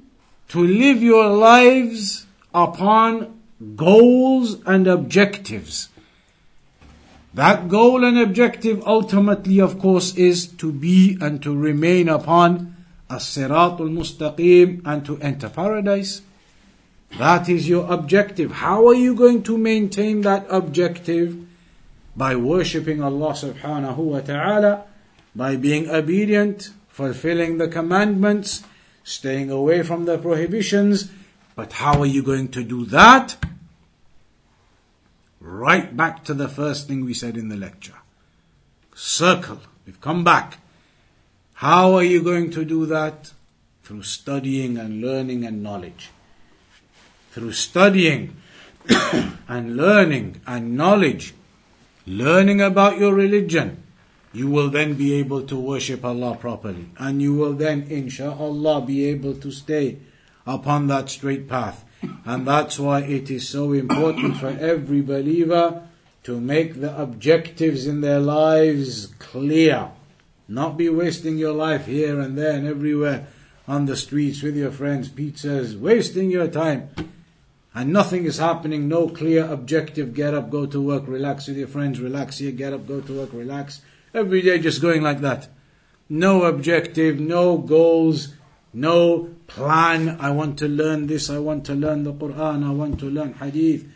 to 0.48 0.62
live 0.62 1.02
your 1.02 1.28
lives 1.28 2.26
upon 2.52 3.40
goals 3.76 4.62
and 4.66 4.86
objectives. 4.86 5.88
That 7.34 7.68
goal 7.68 8.04
and 8.04 8.18
objective 8.18 8.82
ultimately, 8.86 9.60
of 9.60 9.78
course, 9.78 10.14
is 10.16 10.46
to 10.58 10.70
be 10.70 11.16
and 11.20 11.42
to 11.42 11.56
remain 11.56 12.08
upon 12.08 12.76
as-sirat 13.08 13.80
al-mustaqim 13.80 14.82
and 14.84 15.04
to 15.06 15.18
enter 15.20 15.48
paradise. 15.48 16.22
That 17.18 17.48
is 17.48 17.68
your 17.68 17.90
objective. 17.92 18.52
How 18.52 18.86
are 18.88 18.94
you 18.94 19.14
going 19.14 19.42
to 19.44 19.56
maintain 19.56 20.22
that 20.22 20.46
objective? 20.48 21.36
By 22.16 22.36
worshipping 22.36 23.02
Allah 23.02 23.32
subhanahu 23.32 23.96
wa 23.96 24.20
ta'ala, 24.20 24.84
by 25.34 25.56
being 25.56 25.88
obedient, 25.88 26.70
fulfilling 26.88 27.56
the 27.56 27.68
commandments, 27.68 28.64
staying 29.04 29.50
away 29.50 29.82
from 29.82 30.04
the 30.04 30.18
prohibitions. 30.18 31.10
But 31.56 31.72
how 31.74 32.00
are 32.00 32.06
you 32.06 32.22
going 32.22 32.48
to 32.48 32.62
do 32.62 32.84
that? 32.86 33.36
Right 35.52 35.96
back 35.96 36.24
to 36.24 36.34
the 36.34 36.48
first 36.48 36.88
thing 36.88 37.04
we 37.04 37.14
said 37.14 37.36
in 37.36 37.48
the 37.48 37.56
lecture. 37.56 37.98
Circle. 38.94 39.60
We've 39.84 40.00
come 40.00 40.24
back. 40.24 40.58
How 41.54 41.94
are 41.94 42.04
you 42.04 42.22
going 42.22 42.50
to 42.52 42.64
do 42.64 42.86
that? 42.86 43.32
Through 43.82 44.04
studying 44.04 44.78
and 44.78 45.00
learning 45.00 45.44
and 45.44 45.62
knowledge 45.62 46.10
through 47.32 47.52
studying 47.52 48.36
and 49.48 49.76
learning 49.76 50.40
and 50.46 50.76
knowledge, 50.76 51.34
learning 52.06 52.60
about 52.60 52.98
your 52.98 53.14
religion, 53.14 53.82
you 54.34 54.48
will 54.48 54.68
then 54.68 54.94
be 54.94 55.14
able 55.14 55.42
to 55.42 55.56
worship 55.56 56.04
Allah 56.04 56.36
properly. 56.36 56.86
And 56.98 57.22
you 57.22 57.34
will 57.34 57.54
then, 57.54 57.88
insha'Allah, 57.88 58.86
be 58.86 59.06
able 59.06 59.34
to 59.34 59.50
stay 59.50 59.98
upon 60.46 60.88
that 60.88 61.08
straight 61.08 61.48
path. 61.48 61.84
And 62.24 62.46
that's 62.46 62.78
why 62.78 63.00
it 63.00 63.30
is 63.30 63.48
so 63.48 63.72
important 63.72 64.36
for 64.36 64.48
every 64.48 65.00
believer 65.00 65.86
to 66.24 66.40
make 66.40 66.80
the 66.80 67.00
objectives 67.00 67.86
in 67.86 68.00
their 68.00 68.20
lives 68.20 69.06
clear. 69.18 69.90
Not 70.48 70.76
be 70.76 70.88
wasting 70.88 71.38
your 71.38 71.52
life 71.52 71.86
here 71.86 72.20
and 72.20 72.36
there 72.36 72.52
and 72.52 72.66
everywhere 72.66 73.26
on 73.66 73.86
the 73.86 73.96
streets 73.96 74.42
with 74.42 74.56
your 74.56 74.72
friends, 74.72 75.08
pizzas, 75.08 75.78
wasting 75.78 76.30
your 76.30 76.48
time 76.48 76.90
and 77.74 77.92
nothing 77.92 78.26
is 78.26 78.38
happening, 78.38 78.86
no 78.86 79.08
clear 79.08 79.46
objective, 79.50 80.12
get 80.12 80.34
up, 80.34 80.50
go 80.50 80.66
to 80.66 80.80
work, 80.80 81.04
relax 81.06 81.48
with 81.48 81.56
your 81.56 81.68
friends, 81.68 82.00
relax 82.00 82.38
here, 82.38 82.52
get 82.52 82.72
up, 82.72 82.86
go 82.86 83.00
to 83.00 83.20
work, 83.20 83.30
relax. 83.32 83.80
Every 84.12 84.42
day 84.42 84.58
just 84.58 84.82
going 84.82 85.02
like 85.02 85.20
that. 85.22 85.48
No 86.08 86.44
objective, 86.44 87.18
no 87.18 87.56
goals, 87.56 88.34
no 88.72 89.30
plan. 89.46 90.16
I 90.20 90.30
want 90.30 90.58
to 90.60 90.68
learn 90.68 91.06
this, 91.06 91.28
I 91.30 91.38
want 91.38 91.64
to 91.66 91.74
learn 91.74 92.04
the 92.04 92.12
Quran, 92.12 92.66
I 92.66 92.70
want 92.70 92.98
to 93.00 93.06
learn 93.06 93.34
Hadith, 93.34 93.86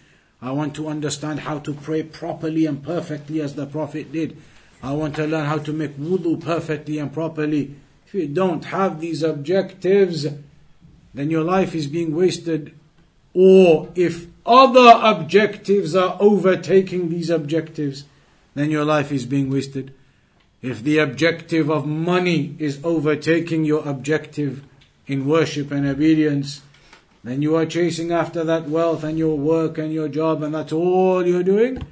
I 0.41 0.53
want 0.53 0.75
to 0.77 0.89
understand 0.89 1.41
how 1.41 1.59
to 1.61 1.73
pray 1.73 2.03
properly 2.03 2.67
and 2.67 2.83
perfectly 2.83 3.41
as 3.41 3.55
the 3.55 3.67
Prophet 3.67 4.13
did. 4.13 4.37
I 4.83 4.93
want 4.93 5.17
to 5.17 5.27
learn 5.27 5.47
how 5.47 5.59
to 5.59 5.73
make 5.73 5.97
wudu 5.97 6.41
perfectly 6.41 6.99
and 6.99 7.13
properly. 7.13 7.75
If 8.07 8.15
you 8.15 8.29
don't 8.29 8.67
have 8.67 9.01
these 9.01 9.23
objectives, 9.23 10.27
then 11.15 11.31
your 11.31 11.43
life 11.43 11.75
is 11.75 11.87
being 11.87 12.15
wasted 12.15 12.75
or 13.39 13.91
if 13.95 14.29
other 14.47 14.99
objectives 15.03 15.95
are 15.95 16.17
overtaking 16.21 17.11
these 17.11 17.29
objectives, 17.29 18.05
then 18.55 18.71
your 18.71 18.85
life 18.85 19.13
is 19.13 19.27
being 19.27 19.51
wasted. 19.51 19.93
If 20.63 20.83
the 20.83 20.99
objective 20.99 21.71
of 21.71 21.87
money 21.87 22.57
is 22.59 22.81
overtaking 22.83 23.65
your 23.65 23.87
objective 23.87 24.65
in 25.07 25.27
worship 25.27 25.71
and 25.71 25.87
obedience, 25.87 26.63
then 27.23 27.43
you 27.43 27.57
are 27.57 27.67
chasing 27.67 28.13
after 28.13 28.45
that 28.45 28.69
wealth 28.69 29.03
and 29.03 29.19
your 29.19 29.37
work 29.37 29.79
and 29.79 29.93
your 29.93 30.09
job, 30.09 30.43
and 30.43 30.55
that's 30.55 30.73
all 30.73 31.27
you're 31.27 31.43
doing. 31.43 31.83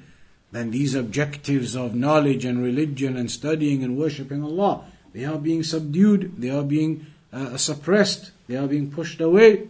Then 0.53 0.71
these 0.71 0.95
objectives 0.95 1.75
of 1.75 1.95
knowledge 1.95 2.45
and 2.45 2.63
religion 2.63 3.17
and 3.17 3.29
studying 3.29 3.83
and 3.83 3.99
worshipping 3.99 4.45
Allah, 4.45 4.85
they 5.13 5.25
are 5.25 5.39
being 5.39 5.65
subdued, 5.65 6.41
they 6.41 6.51
are 6.51 6.63
being 6.63 7.07
uh, 7.33 7.57
suppressed, 7.57 8.31
they 8.47 8.55
are 8.57 8.69
being 8.69 8.91
pushed 8.93 9.21
away. 9.21 9.69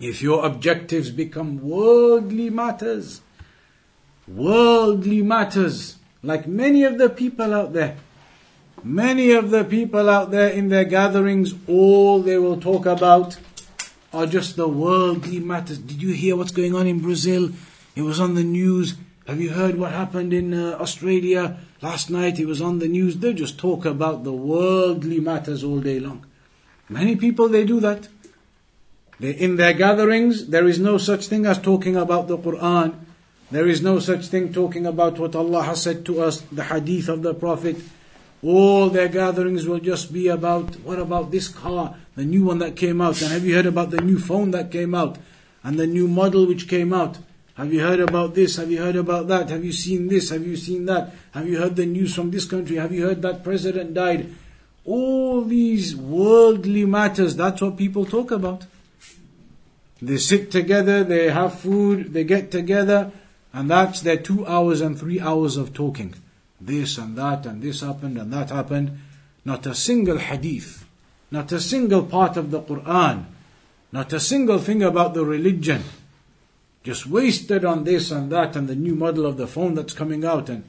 If 0.00 0.22
your 0.22 0.44
objectives 0.44 1.10
become 1.10 1.60
worldly 1.62 2.50
matters, 2.50 3.20
worldly 4.26 5.22
matters, 5.22 5.97
like 6.22 6.46
many 6.46 6.84
of 6.84 6.98
the 6.98 7.08
people 7.08 7.54
out 7.54 7.72
there, 7.72 7.96
many 8.82 9.32
of 9.32 9.50
the 9.50 9.64
people 9.64 10.08
out 10.08 10.30
there 10.30 10.48
in 10.48 10.68
their 10.68 10.84
gatherings, 10.84 11.54
all 11.66 12.20
they 12.20 12.38
will 12.38 12.60
talk 12.60 12.86
about 12.86 13.38
are 14.12 14.26
just 14.26 14.56
the 14.56 14.68
worldly 14.68 15.38
matters. 15.38 15.78
Did 15.78 16.02
you 16.02 16.12
hear 16.12 16.36
what's 16.36 16.52
going 16.52 16.74
on 16.74 16.86
in 16.86 17.00
Brazil? 17.00 17.50
It 17.94 18.02
was 18.02 18.20
on 18.20 18.34
the 18.34 18.44
news. 18.44 18.94
Have 19.26 19.40
you 19.40 19.50
heard 19.50 19.76
what 19.76 19.92
happened 19.92 20.32
in 20.32 20.54
uh, 20.54 20.76
Australia 20.80 21.58
last 21.82 22.10
night? 22.10 22.38
It 22.38 22.46
was 22.46 22.62
on 22.62 22.78
the 22.78 22.88
news. 22.88 23.18
They 23.18 23.34
just 23.34 23.58
talk 23.58 23.84
about 23.84 24.24
the 24.24 24.32
worldly 24.32 25.20
matters 25.20 25.62
all 25.62 25.80
day 25.80 26.00
long. 26.00 26.24
Many 26.88 27.16
people, 27.16 27.48
they 27.48 27.64
do 27.64 27.80
that. 27.80 28.08
They, 29.20 29.32
In 29.32 29.56
their 29.56 29.74
gatherings, 29.74 30.46
there 30.46 30.66
is 30.66 30.78
no 30.78 30.96
such 30.96 31.26
thing 31.26 31.44
as 31.44 31.58
talking 31.58 31.96
about 31.96 32.28
the 32.28 32.38
Quran. 32.38 32.94
There 33.50 33.66
is 33.66 33.80
no 33.80 33.98
such 33.98 34.26
thing 34.26 34.52
talking 34.52 34.86
about 34.86 35.18
what 35.18 35.34
Allah 35.34 35.62
has 35.62 35.82
said 35.82 36.04
to 36.06 36.20
us, 36.20 36.42
the 36.52 36.64
hadith 36.64 37.08
of 37.08 37.22
the 37.22 37.32
Prophet. 37.34 37.76
All 38.42 38.90
their 38.90 39.08
gatherings 39.08 39.66
will 39.66 39.80
just 39.80 40.12
be 40.12 40.28
about, 40.28 40.76
what 40.80 40.98
about 40.98 41.30
this 41.30 41.48
car, 41.48 41.96
the 42.14 42.24
new 42.24 42.44
one 42.44 42.58
that 42.58 42.76
came 42.76 43.00
out? 43.00 43.20
And 43.22 43.32
have 43.32 43.44
you 43.44 43.54
heard 43.54 43.66
about 43.66 43.90
the 43.90 44.02
new 44.02 44.18
phone 44.18 44.50
that 44.50 44.70
came 44.70 44.94
out? 44.94 45.16
And 45.64 45.78
the 45.78 45.86
new 45.86 46.06
model 46.06 46.46
which 46.46 46.68
came 46.68 46.92
out? 46.92 47.18
Have 47.54 47.72
you 47.72 47.80
heard 47.80 47.98
about 47.98 48.34
this? 48.34 48.56
Have 48.56 48.70
you 48.70 48.78
heard 48.78 48.94
about 48.94 49.26
that? 49.28 49.48
Have 49.48 49.64
you 49.64 49.72
seen 49.72 50.06
this? 50.08 50.30
Have 50.30 50.46
you 50.46 50.56
seen 50.56 50.84
that? 50.84 51.12
Have 51.32 51.48
you 51.48 51.58
heard 51.58 51.74
the 51.74 51.86
news 51.86 52.14
from 52.14 52.30
this 52.30 52.44
country? 52.44 52.76
Have 52.76 52.92
you 52.92 53.04
heard 53.06 53.22
that 53.22 53.42
president 53.42 53.94
died? 53.94 54.32
All 54.84 55.42
these 55.42 55.96
worldly 55.96 56.84
matters, 56.84 57.34
that's 57.34 57.60
what 57.60 57.76
people 57.76 58.04
talk 58.04 58.30
about. 58.30 58.66
They 60.00 60.18
sit 60.18 60.52
together, 60.52 61.02
they 61.02 61.30
have 61.30 61.58
food, 61.58 62.12
they 62.12 62.22
get 62.22 62.52
together, 62.52 63.10
and 63.58 63.68
that's 63.68 64.02
their 64.02 64.16
two 64.16 64.46
hours 64.46 64.80
and 64.80 64.96
three 64.96 65.18
hours 65.18 65.56
of 65.56 65.74
talking. 65.74 66.14
this 66.60 66.96
and 66.96 67.18
that 67.18 67.44
and 67.44 67.60
this 67.60 67.80
happened 67.80 68.16
and 68.16 68.32
that 68.32 68.50
happened. 68.50 69.00
Not 69.44 69.66
a 69.66 69.74
single 69.74 70.18
hadith, 70.18 70.86
not 71.32 71.50
a 71.50 71.58
single 71.58 72.04
part 72.04 72.36
of 72.36 72.52
the 72.52 72.60
Quran, 72.60 73.24
not 73.90 74.12
a 74.12 74.20
single 74.20 74.60
thing 74.60 74.80
about 74.80 75.14
the 75.14 75.24
religion. 75.24 75.82
Just 76.84 77.08
wasted 77.08 77.64
on 77.64 77.82
this 77.82 78.12
and 78.12 78.30
that 78.30 78.54
and 78.54 78.68
the 78.68 78.76
new 78.76 78.94
model 78.94 79.26
of 79.26 79.36
the 79.36 79.48
phone 79.48 79.74
that's 79.74 79.92
coming 79.92 80.24
out 80.24 80.48
and 80.48 80.62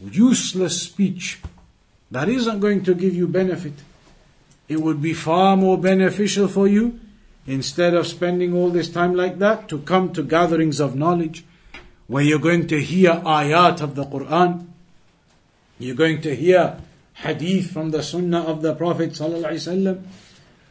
useless 0.00 0.80
speech 0.80 1.38
that 2.10 2.30
isn't 2.30 2.60
going 2.60 2.82
to 2.84 2.94
give 2.94 3.14
you 3.14 3.28
benefit. 3.28 3.74
It 4.68 4.80
would 4.80 5.02
be 5.02 5.12
far 5.12 5.54
more 5.54 5.76
beneficial 5.76 6.48
for 6.48 6.66
you 6.66 6.98
instead 7.46 7.92
of 7.92 8.06
spending 8.06 8.54
all 8.54 8.70
this 8.70 8.88
time 8.88 9.14
like 9.14 9.38
that 9.40 9.68
to 9.68 9.80
come 9.80 10.14
to 10.14 10.22
gatherings 10.22 10.80
of 10.80 10.96
knowledge 10.96 11.44
where 12.06 12.22
you're 12.22 12.38
going 12.38 12.66
to 12.68 12.80
hear 12.80 13.12
ayat 13.24 13.80
of 13.80 13.94
the 13.94 14.04
Quran, 14.04 14.66
you're 15.78 15.96
going 15.96 16.20
to 16.22 16.34
hear 16.34 16.80
hadith 17.14 17.70
from 17.70 17.90
the 17.90 18.02
sunnah 18.02 18.42
of 18.42 18.62
the 18.62 18.74
Prophet 18.74 19.18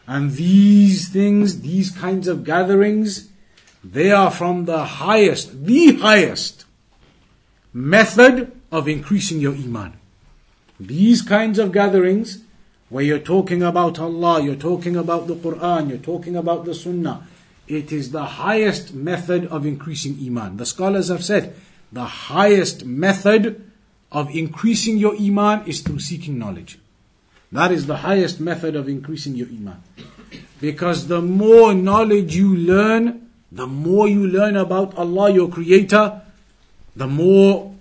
and 0.08 0.32
these 0.32 1.10
things, 1.10 1.62
these 1.62 1.90
kinds 1.90 2.28
of 2.28 2.44
gatherings, 2.44 3.30
they 3.84 4.12
are 4.12 4.32
from 4.32 4.66
the 4.66 4.86
highest, 4.86 5.66
the 5.66 5.96
highest 5.96 6.66
method 7.74 8.52
of 8.72 8.88
increasing 8.88 9.40
your 9.40 9.54
iman. 9.54 9.94
These 10.80 11.22
kinds 11.22 11.58
of 11.58 11.72
gatherings, 11.72 12.44
where 12.90 13.04
you're 13.04 13.20
talking 13.20 13.64
about 13.64 14.00
Allah, 14.00 14.44
you're 14.44 14.56
talking 14.56 14.96
about 14.96 15.28
the 15.28 15.36
Quran, 15.36 15.90
you're 15.90 15.98
talking 15.98 16.36
about 16.36 16.66
the 16.66 16.76
Sunnah, 16.76 17.28
it 17.68 17.92
is 17.92 18.12
the 18.12 18.26
highest 18.26 18.94
method 18.94 19.48
of 19.48 19.66
increasing 19.66 20.18
Iman. 20.26 20.58
The 20.58 20.66
scholars 20.66 21.10
have 21.10 21.24
said 21.24 21.56
the 21.92 22.06
highest 22.06 22.86
method 22.86 23.70
of 24.12 24.30
increasing 24.30 24.98
your 24.98 25.16
Iman 25.16 25.68
is 25.68 25.82
through 25.82 26.00
seeking 26.00 26.38
knowledge. 26.38 26.80
That 27.52 27.72
is 27.72 27.86
the 27.86 27.98
highest 27.98 28.40
method 28.40 28.76
of 28.76 28.90
increasing 28.90 29.36
your 29.36 29.48
Iman. 29.48 29.82
Because 30.62 31.08
the 31.08 31.22
more 31.22 31.74
knowledge 31.74 32.36
you 32.36 32.56
learn, 32.56 33.30
the 33.52 33.68
more 33.68 34.08
you 34.08 34.28
learn 34.28 34.56
about 34.58 34.96
Allah, 34.96 35.32
your 35.32 35.50
Creator, 35.50 36.22
the 36.96 37.08
more 37.08 37.76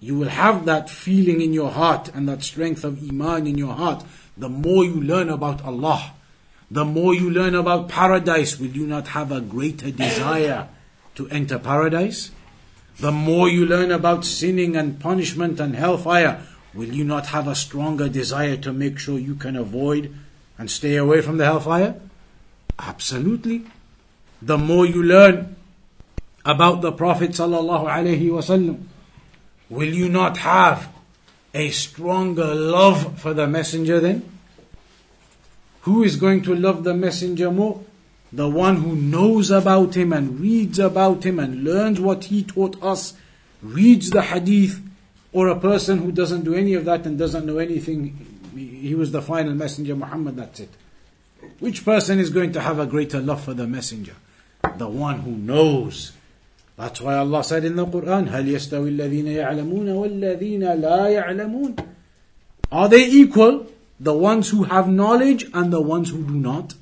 you 0.00 0.18
will 0.18 0.28
have 0.28 0.66
that 0.66 0.90
feeling 0.90 1.40
in 1.40 1.52
your 1.52 1.70
heart 1.70 2.10
and 2.14 2.28
that 2.28 2.42
strength 2.42 2.84
of 2.84 3.02
Iman 3.08 3.46
in 3.46 3.56
your 3.56 3.74
heart. 3.74 4.04
The 4.36 4.48
more 4.48 4.84
you 4.84 5.00
learn 5.00 5.30
about 5.30 5.64
Allah, 5.64 6.12
the 6.70 6.84
more 6.84 7.14
you 7.14 7.30
learn 7.30 7.54
about 7.54 7.88
paradise, 7.88 8.58
will 8.58 8.68
you 8.70 8.86
not 8.86 9.08
have 9.08 9.30
a 9.30 9.40
greater 9.40 9.90
desire 9.90 10.68
to 11.14 11.28
enter 11.28 11.58
paradise? 11.58 12.30
The 12.98 13.12
more 13.12 13.48
you 13.48 13.66
learn 13.66 13.90
about 13.90 14.24
sinning 14.24 14.76
and 14.76 14.98
punishment 15.00 15.60
and 15.60 15.74
hellfire, 15.74 16.42
will 16.72 16.92
you 16.92 17.04
not 17.04 17.26
have 17.26 17.46
a 17.48 17.54
stronger 17.54 18.08
desire 18.08 18.56
to 18.58 18.72
make 18.72 18.98
sure 18.98 19.18
you 19.18 19.34
can 19.34 19.56
avoid 19.56 20.14
and 20.58 20.70
stay 20.70 20.96
away 20.96 21.20
from 21.20 21.36
the 21.36 21.44
hellfire? 21.44 21.96
Absolutely. 22.78 23.64
The 24.40 24.58
more 24.58 24.86
you 24.86 25.02
learn 25.02 25.56
about 26.44 26.82
the 26.82 26.92
Prophet 26.92 27.38
will 29.70 29.94
you 29.94 30.08
not 30.08 30.36
have 30.38 30.88
a 31.54 31.70
stronger 31.70 32.54
love 32.54 33.18
for 33.18 33.32
the 33.32 33.46
messenger 33.46 34.00
then? 34.00 34.33
Who 35.83 36.03
is 36.03 36.15
going 36.15 36.43
to 36.43 36.55
love 36.55 36.83
the 36.83 36.93
messenger 36.93 37.51
more? 37.51 37.83
The 38.31 38.47
one 38.47 38.77
who 38.77 38.95
knows 38.95 39.49
about 39.49 39.95
him 39.95 40.13
and 40.13 40.39
reads 40.39 40.77
about 40.77 41.23
him 41.25 41.39
and 41.39 41.63
learns 41.63 41.99
what 41.99 42.25
he 42.25 42.43
taught 42.43 42.81
us, 42.83 43.13
reads 43.61 44.11
the 44.11 44.21
hadith, 44.21 44.81
or 45.31 45.47
a 45.47 45.59
person 45.59 45.99
who 45.99 46.11
doesn't 46.11 46.43
do 46.43 46.53
any 46.53 46.73
of 46.73 46.85
that 46.85 47.05
and 47.05 47.17
doesn't 47.17 47.45
know 47.45 47.57
anything. 47.57 48.25
He 48.55 48.93
was 48.93 49.11
the 49.11 49.21
final 49.21 49.53
messenger, 49.53 49.95
Muhammad, 49.95 50.35
that's 50.35 50.59
it. 50.59 50.69
Which 51.59 51.85
person 51.85 52.19
is 52.19 52.29
going 52.29 52.51
to 52.53 52.61
have 52.61 52.79
a 52.79 52.85
greater 52.85 53.19
love 53.19 53.43
for 53.43 53.53
the 53.53 53.67
messenger? 53.67 54.15
The 54.77 54.87
one 54.87 55.19
who 55.21 55.31
knows 55.31 56.11
that's 56.79 57.01
why 57.01 57.17
Allah 57.17 57.43
said 57.43 57.65
in 57.65 57.75
the 57.75 57.85
Quran, 57.85 58.29
هل 58.29 58.47
يستوي 58.47 58.89
الذين 58.89 59.27
يعلمون 59.27 59.89
والذين 59.89 60.63
لا 60.79 61.09
يعلمون 61.09 61.75
Are 62.71 62.87
they 62.87 63.05
equal? 63.05 63.67
The 64.04 64.12
ones 64.12 64.50
who 64.50 64.64
have 64.64 64.86
knowledge 64.86 65.46
and 65.54 65.72
the 65.72 65.80
ones 65.80 66.10
who 66.10 66.22
do 66.22 66.34
not? 66.34 66.74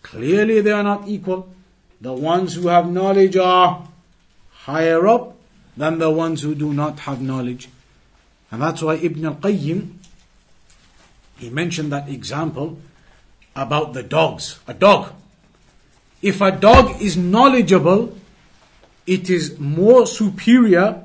Clearly 0.00 0.62
they 0.62 0.70
are 0.72 0.82
not 0.82 1.06
equal. 1.06 1.46
The 2.00 2.14
ones 2.14 2.54
who 2.54 2.68
have 2.68 2.90
knowledge 2.90 3.36
are 3.36 3.86
higher 4.50 5.06
up 5.06 5.36
than 5.76 5.98
the 5.98 6.10
ones 6.10 6.40
who 6.40 6.54
do 6.54 6.72
not 6.72 7.00
have 7.00 7.20
knowledge. 7.20 7.68
And 8.50 8.62
that's 8.62 8.80
why 8.80 8.94
Ibn 8.94 9.26
al-Qayyim, 9.26 9.90
he 11.36 11.50
mentioned 11.50 11.92
that 11.92 12.08
example 12.08 12.78
about 13.54 13.92
the 13.92 14.02
dogs. 14.02 14.58
A 14.66 14.72
dog. 14.72 15.12
If 16.22 16.40
a 16.40 16.50
dog 16.50 17.02
is 17.02 17.18
knowledgeable, 17.18 18.16
it 19.06 19.28
is 19.28 19.58
more 19.58 20.06
superior 20.06 21.04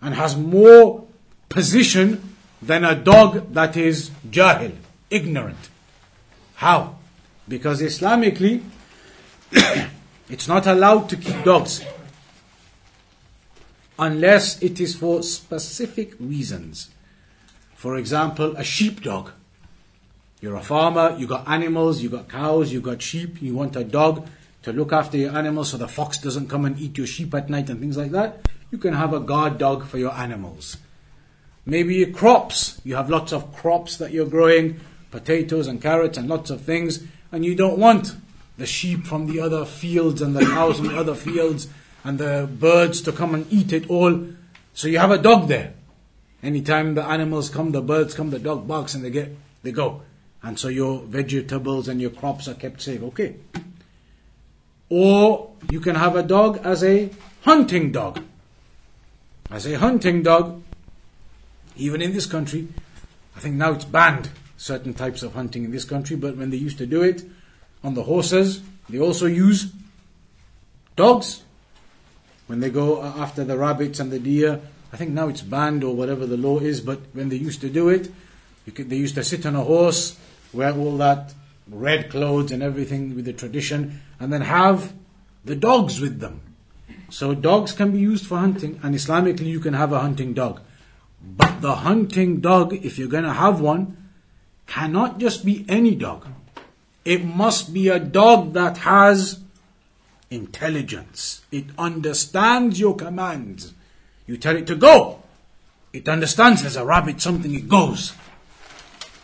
and 0.00 0.14
has 0.14 0.36
more 0.36 1.04
position 1.48 2.31
than 2.62 2.84
a 2.84 2.94
dog 2.94 3.52
that 3.52 3.76
is 3.76 4.10
jahil, 4.30 4.72
ignorant. 5.10 5.68
How? 6.54 6.96
Because 7.48 7.82
Islamically, 7.82 8.62
it's 10.30 10.46
not 10.46 10.66
allowed 10.66 11.08
to 11.10 11.16
keep 11.16 11.42
dogs 11.44 11.84
unless 13.98 14.62
it 14.62 14.80
is 14.80 14.94
for 14.94 15.22
specific 15.22 16.14
reasons. 16.18 16.90
For 17.74 17.96
example, 17.96 18.56
a 18.56 18.64
sheepdog. 18.64 19.30
You're 20.40 20.56
a 20.56 20.62
farmer, 20.62 21.16
you 21.18 21.26
got 21.26 21.48
animals, 21.48 22.02
you 22.02 22.08
got 22.08 22.28
cows, 22.28 22.72
you 22.72 22.80
got 22.80 23.02
sheep, 23.02 23.42
you 23.42 23.54
want 23.54 23.76
a 23.76 23.84
dog 23.84 24.26
to 24.62 24.72
look 24.72 24.92
after 24.92 25.16
your 25.16 25.36
animals 25.36 25.70
so 25.70 25.76
the 25.76 25.88
fox 25.88 26.18
doesn't 26.18 26.48
come 26.48 26.64
and 26.64 26.78
eat 26.78 26.96
your 26.96 27.06
sheep 27.06 27.34
at 27.34 27.50
night 27.50 27.68
and 27.70 27.80
things 27.80 27.96
like 27.96 28.12
that, 28.12 28.48
you 28.70 28.78
can 28.78 28.94
have 28.94 29.12
a 29.12 29.20
guard 29.20 29.58
dog 29.58 29.84
for 29.84 29.98
your 29.98 30.12
animals. 30.12 30.76
Maybe 31.64 31.96
your 31.96 32.10
crops, 32.10 32.80
you 32.84 32.96
have 32.96 33.08
lots 33.08 33.32
of 33.32 33.54
crops 33.54 33.96
that 33.98 34.12
you're 34.12 34.26
growing, 34.26 34.80
potatoes 35.10 35.68
and 35.68 35.80
carrots 35.80 36.18
and 36.18 36.28
lots 36.28 36.50
of 36.50 36.62
things, 36.62 37.04
and 37.30 37.44
you 37.44 37.54
don't 37.54 37.78
want 37.78 38.16
the 38.58 38.66
sheep 38.66 39.04
from 39.04 39.26
the 39.26 39.40
other 39.40 39.64
fields 39.64 40.20
and 40.20 40.34
the 40.34 40.44
cows 40.54 40.78
from 40.78 40.88
the 40.88 40.98
other 40.98 41.14
fields 41.14 41.68
and 42.04 42.18
the 42.18 42.48
birds 42.58 43.00
to 43.02 43.12
come 43.12 43.34
and 43.34 43.46
eat 43.52 43.72
it 43.72 43.88
all. 43.88 44.26
So 44.74 44.88
you 44.88 44.98
have 44.98 45.10
a 45.10 45.18
dog 45.18 45.48
there. 45.48 45.74
Anytime 46.42 46.94
the 46.94 47.04
animals 47.04 47.48
come, 47.48 47.70
the 47.70 47.80
birds 47.80 48.14
come, 48.14 48.30
the 48.30 48.38
dog 48.38 48.66
barks 48.66 48.94
and 48.94 49.04
they 49.04 49.10
get, 49.10 49.30
they 49.62 49.70
go. 49.70 50.02
And 50.42 50.58
so 50.58 50.66
your 50.66 51.02
vegetables 51.02 51.86
and 51.86 52.00
your 52.00 52.10
crops 52.10 52.48
are 52.48 52.54
kept 52.54 52.82
safe. 52.82 53.02
Okay. 53.02 53.36
Or 54.88 55.52
you 55.70 55.78
can 55.80 55.94
have 55.94 56.16
a 56.16 56.22
dog 56.22 56.60
as 56.64 56.82
a 56.82 57.10
hunting 57.42 57.92
dog. 57.92 58.20
As 59.50 59.66
a 59.66 59.78
hunting 59.78 60.24
dog, 60.24 60.62
even 61.76 62.02
in 62.02 62.12
this 62.12 62.26
country, 62.26 62.68
I 63.36 63.40
think 63.40 63.56
now 63.56 63.72
it's 63.72 63.84
banned 63.84 64.30
certain 64.56 64.94
types 64.94 65.22
of 65.22 65.34
hunting 65.34 65.64
in 65.64 65.72
this 65.72 65.84
country, 65.84 66.16
but 66.16 66.36
when 66.36 66.50
they 66.50 66.56
used 66.56 66.78
to 66.78 66.86
do 66.86 67.02
it 67.02 67.24
on 67.82 67.94
the 67.94 68.04
horses, 68.04 68.62
they 68.88 68.98
also 68.98 69.26
use 69.26 69.72
dogs. 70.96 71.42
When 72.46 72.60
they 72.60 72.70
go 72.70 73.00
uh, 73.00 73.14
after 73.16 73.44
the 73.44 73.56
rabbits 73.56 73.98
and 73.98 74.10
the 74.10 74.18
deer, 74.18 74.60
I 74.92 74.96
think 74.96 75.10
now 75.10 75.28
it's 75.28 75.40
banned 75.40 75.82
or 75.82 75.96
whatever 75.96 76.26
the 76.26 76.36
law 76.36 76.58
is, 76.58 76.80
but 76.80 77.00
when 77.12 77.28
they 77.28 77.36
used 77.36 77.60
to 77.62 77.70
do 77.70 77.88
it, 77.88 78.10
could, 78.74 78.90
they 78.90 78.96
used 78.96 79.14
to 79.14 79.24
sit 79.24 79.46
on 79.46 79.56
a 79.56 79.64
horse, 79.64 80.18
wear 80.52 80.72
all 80.72 80.96
that 80.98 81.34
red 81.68 82.10
clothes 82.10 82.52
and 82.52 82.62
everything 82.62 83.16
with 83.16 83.24
the 83.24 83.32
tradition, 83.32 84.02
and 84.20 84.32
then 84.32 84.42
have 84.42 84.92
the 85.44 85.56
dogs 85.56 86.00
with 86.00 86.20
them. 86.20 86.40
So 87.10 87.34
dogs 87.34 87.72
can 87.72 87.90
be 87.90 87.98
used 87.98 88.26
for 88.26 88.38
hunting, 88.38 88.78
and 88.82 88.94
Islamically 88.94 89.46
you 89.46 89.60
can 89.60 89.74
have 89.74 89.92
a 89.92 90.00
hunting 90.00 90.34
dog. 90.34 90.60
But 91.22 91.60
the 91.60 91.76
hunting 91.76 92.40
dog, 92.40 92.72
if 92.72 92.98
you're 92.98 93.08
going 93.08 93.24
to 93.24 93.32
have 93.32 93.60
one, 93.60 93.96
cannot 94.66 95.18
just 95.18 95.44
be 95.44 95.64
any 95.68 95.94
dog. 95.94 96.26
It 97.04 97.24
must 97.24 97.72
be 97.72 97.88
a 97.88 97.98
dog 97.98 98.52
that 98.54 98.78
has 98.78 99.40
intelligence. 100.30 101.42
It 101.50 101.66
understands 101.78 102.78
your 102.78 102.96
commands. 102.96 103.74
You 104.26 104.36
tell 104.36 104.56
it 104.56 104.66
to 104.68 104.74
go. 104.74 105.22
It 105.92 106.08
understands 106.08 106.62
there's 106.62 106.76
a 106.76 106.84
rabbit, 106.84 107.20
something, 107.20 107.54
it 107.54 107.68
goes. 107.68 108.14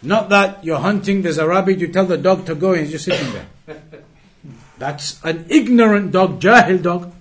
Not 0.03 0.29
that 0.29 0.65
you're 0.65 0.79
hunting, 0.79 1.23
there's 1.23 1.39
a 1.39 1.49
rabbit, 1.49 1.79
you 1.79 1.89
tell 1.89 2.05
the 2.07 2.19
dog 2.19 2.47
to 2.47 2.55
go 2.55 2.73
and 2.73 2.83
he's 2.83 2.93
just 2.93 3.05
sitting 3.07 3.33
there. 3.33 3.47
That's 4.79 5.23
an 5.25 5.47
ignorant 5.49 6.13
dog, 6.13 6.41
jahil 6.41 6.83
dog. 6.83 7.13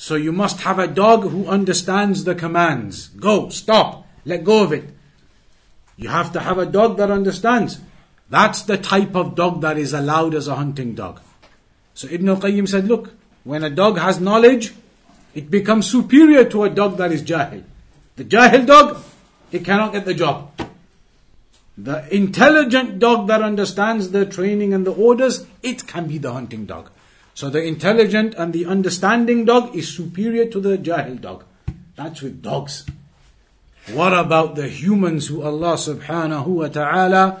So 0.00 0.14
you 0.14 0.32
must 0.32 0.62
have 0.62 0.78
a 0.78 0.86
dog 0.86 1.24
who 1.24 1.46
understands 1.46 2.24
the 2.24 2.34
commands. 2.34 3.08
Go, 3.08 3.50
stop, 3.50 4.06
let 4.24 4.44
go 4.44 4.64
of 4.64 4.72
it. 4.72 4.84
You 5.98 6.08
have 6.08 6.32
to 6.32 6.40
have 6.40 6.56
a 6.56 6.64
dog 6.64 6.96
that 6.96 7.10
understands. 7.10 7.80
That's 8.30 8.62
the 8.62 8.78
type 8.78 9.14
of 9.14 9.34
dog 9.34 9.60
that 9.60 9.76
is 9.76 9.92
allowed 9.92 10.34
as 10.34 10.48
a 10.48 10.54
hunting 10.54 10.94
dog. 10.94 11.20
So 11.92 12.08
Ibn 12.08 12.30
al-Qayyim 12.30 12.66
said, 12.66 12.86
look, 12.86 13.12
when 13.44 13.62
a 13.62 13.68
dog 13.68 13.98
has 13.98 14.18
knowledge, 14.18 14.72
it 15.34 15.50
becomes 15.50 15.90
superior 15.90 16.46
to 16.46 16.64
a 16.64 16.70
dog 16.70 16.96
that 16.96 17.12
is 17.12 17.22
jahil. 17.22 17.62
The 18.16 18.24
jahil 18.24 18.64
dog, 18.64 19.04
it 19.52 19.66
cannot 19.66 19.92
get 19.92 20.06
the 20.06 20.14
job. 20.14 20.50
The 21.76 22.08
intelligent 22.12 23.00
dog 23.00 23.28
that 23.28 23.42
understands 23.42 24.12
the 24.12 24.24
training 24.24 24.72
and 24.72 24.86
the 24.86 24.94
orders, 24.94 25.46
it 25.62 25.86
can 25.86 26.08
be 26.08 26.16
the 26.16 26.32
hunting 26.32 26.64
dog. 26.64 26.90
So 27.40 27.48
the 27.48 27.62
intelligent 27.64 28.34
and 28.34 28.52
the 28.52 28.66
understanding 28.66 29.46
dog 29.46 29.74
is 29.74 29.88
superior 29.88 30.44
to 30.52 30.60
the 30.60 30.76
jahil 30.76 31.18
dog. 31.22 31.44
That's 31.96 32.20
with 32.20 32.42
dogs. 32.42 32.84
What 33.94 34.12
about 34.12 34.56
the 34.56 34.68
humans 34.68 35.28
who 35.28 35.40
Allah 35.40 35.80
subhanahu 35.80 36.46
wa 36.48 36.68
ta'ala 36.68 37.40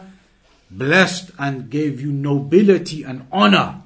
blessed 0.70 1.32
and 1.38 1.68
gave 1.68 2.00
you 2.00 2.12
nobility 2.12 3.02
and 3.02 3.26
honor 3.30 3.82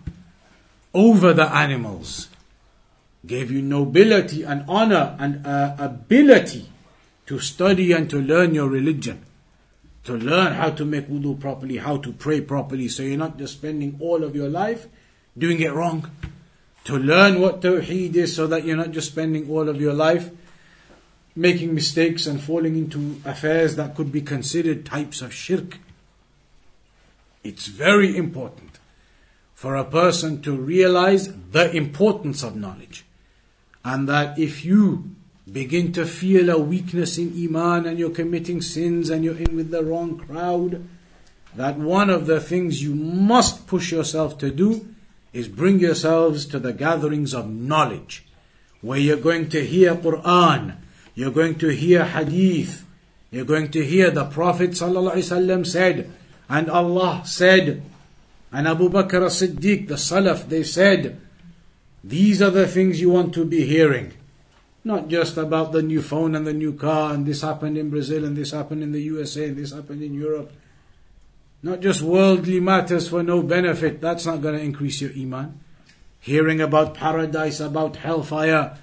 over 0.94 1.32
the 1.32 1.52
animals? 1.52 2.28
Gave 3.26 3.50
you 3.50 3.60
nobility 3.60 4.44
and 4.44 4.64
honor 4.68 5.16
and 5.18 5.44
uh, 5.44 5.74
ability 5.80 6.70
to 7.26 7.40
study 7.40 7.90
and 7.90 8.08
to 8.10 8.22
learn 8.22 8.54
your 8.54 8.68
religion 8.68 9.26
to 10.04 10.12
learn 10.12 10.52
how 10.52 10.70
to 10.70 10.84
make 10.84 11.08
wudu 11.08 11.40
properly, 11.40 11.78
how 11.78 11.96
to 11.96 12.12
pray 12.12 12.40
properly, 12.40 12.86
so 12.86 13.02
you're 13.02 13.16
not 13.16 13.38
just 13.38 13.54
spending 13.54 13.96
all 14.00 14.22
of 14.22 14.36
your 14.36 14.50
life 14.50 14.86
doing 15.36 15.60
it 15.60 15.72
wrong. 15.72 16.10
To 16.84 16.96
learn 16.96 17.40
what 17.40 17.60
tawheed 17.60 18.14
is, 18.14 18.36
so 18.36 18.46
that 18.46 18.64
you're 18.64 18.76
not 18.76 18.90
just 18.90 19.12
spending 19.12 19.50
all 19.50 19.68
of 19.68 19.80
your 19.80 19.94
life 19.94 20.30
making 21.36 21.74
mistakes 21.74 22.26
and 22.26 22.40
falling 22.40 22.76
into 22.76 23.20
affairs 23.24 23.76
that 23.76 23.94
could 23.94 24.12
be 24.12 24.22
considered 24.22 24.86
types 24.86 25.20
of 25.20 25.32
shirk. 25.32 25.78
It's 27.42 27.66
very 27.66 28.16
important 28.16 28.78
for 29.54 29.74
a 29.74 29.84
person 29.84 30.42
to 30.42 30.56
realize 30.56 31.32
the 31.50 31.74
importance 31.76 32.42
of 32.42 32.56
knowledge. 32.56 33.04
And 33.84 34.08
that 34.08 34.38
if 34.38 34.64
you 34.64 35.10
begin 35.50 35.92
to 35.92 36.06
feel 36.06 36.48
a 36.50 36.58
weakness 36.58 37.18
in 37.18 37.34
Iman 37.36 37.86
and 37.86 37.98
you're 37.98 38.10
committing 38.10 38.62
sins 38.62 39.10
and 39.10 39.24
you're 39.24 39.36
in 39.36 39.56
with 39.56 39.70
the 39.70 39.84
wrong 39.84 40.18
crowd, 40.18 40.86
that 41.54 41.76
one 41.76 42.10
of 42.10 42.26
the 42.26 42.40
things 42.40 42.82
you 42.82 42.94
must 42.94 43.66
push 43.66 43.92
yourself 43.92 44.38
to 44.38 44.50
do 44.50 44.93
is 45.34 45.48
bring 45.48 45.80
yourselves 45.80 46.46
to 46.46 46.58
the 46.58 46.72
gatherings 46.72 47.34
of 47.34 47.50
knowledge, 47.50 48.24
where 48.80 48.98
you're 48.98 49.16
going 49.16 49.48
to 49.50 49.66
hear 49.66 49.94
Quran, 49.94 50.76
you're 51.14 51.32
going 51.32 51.58
to 51.58 51.68
hear 51.68 52.04
Hadith, 52.04 52.86
you're 53.30 53.44
going 53.44 53.70
to 53.72 53.84
hear 53.84 54.10
the 54.10 54.24
Prophet 54.24 54.76
said, 54.76 56.10
and 56.48 56.70
Allah 56.70 57.22
said, 57.24 57.82
and 58.52 58.68
Abu 58.68 58.88
Bakr 58.88 59.26
as-Siddiq, 59.26 59.88
the 59.88 59.94
Salaf, 59.94 60.48
they 60.48 60.62
said, 60.62 61.20
these 62.04 62.40
are 62.40 62.50
the 62.50 62.68
things 62.68 63.00
you 63.00 63.10
want 63.10 63.34
to 63.34 63.44
be 63.44 63.66
hearing. 63.66 64.12
Not 64.84 65.08
just 65.08 65.36
about 65.36 65.72
the 65.72 65.82
new 65.82 66.02
phone 66.02 66.36
and 66.36 66.46
the 66.46 66.52
new 66.52 66.74
car, 66.74 67.14
and 67.14 67.26
this 67.26 67.40
happened 67.40 67.76
in 67.76 67.90
Brazil, 67.90 68.24
and 68.24 68.36
this 68.36 68.52
happened 68.52 68.82
in 68.82 68.92
the 68.92 69.00
USA, 69.00 69.48
and 69.48 69.56
this 69.56 69.72
happened 69.72 70.02
in 70.02 70.14
Europe. 70.14 70.52
Not 71.64 71.80
just 71.80 72.02
worldly 72.02 72.60
matters 72.60 73.08
for 73.08 73.22
no 73.22 73.42
benefit. 73.42 74.02
That's 74.02 74.26
not 74.26 74.42
going 74.42 74.54
to 74.54 74.62
increase 74.62 75.00
your 75.00 75.12
iman. 75.12 75.60
Hearing 76.20 76.60
about 76.60 76.92
paradise, 76.92 77.58
about 77.58 77.96
hellfire, 77.96 78.76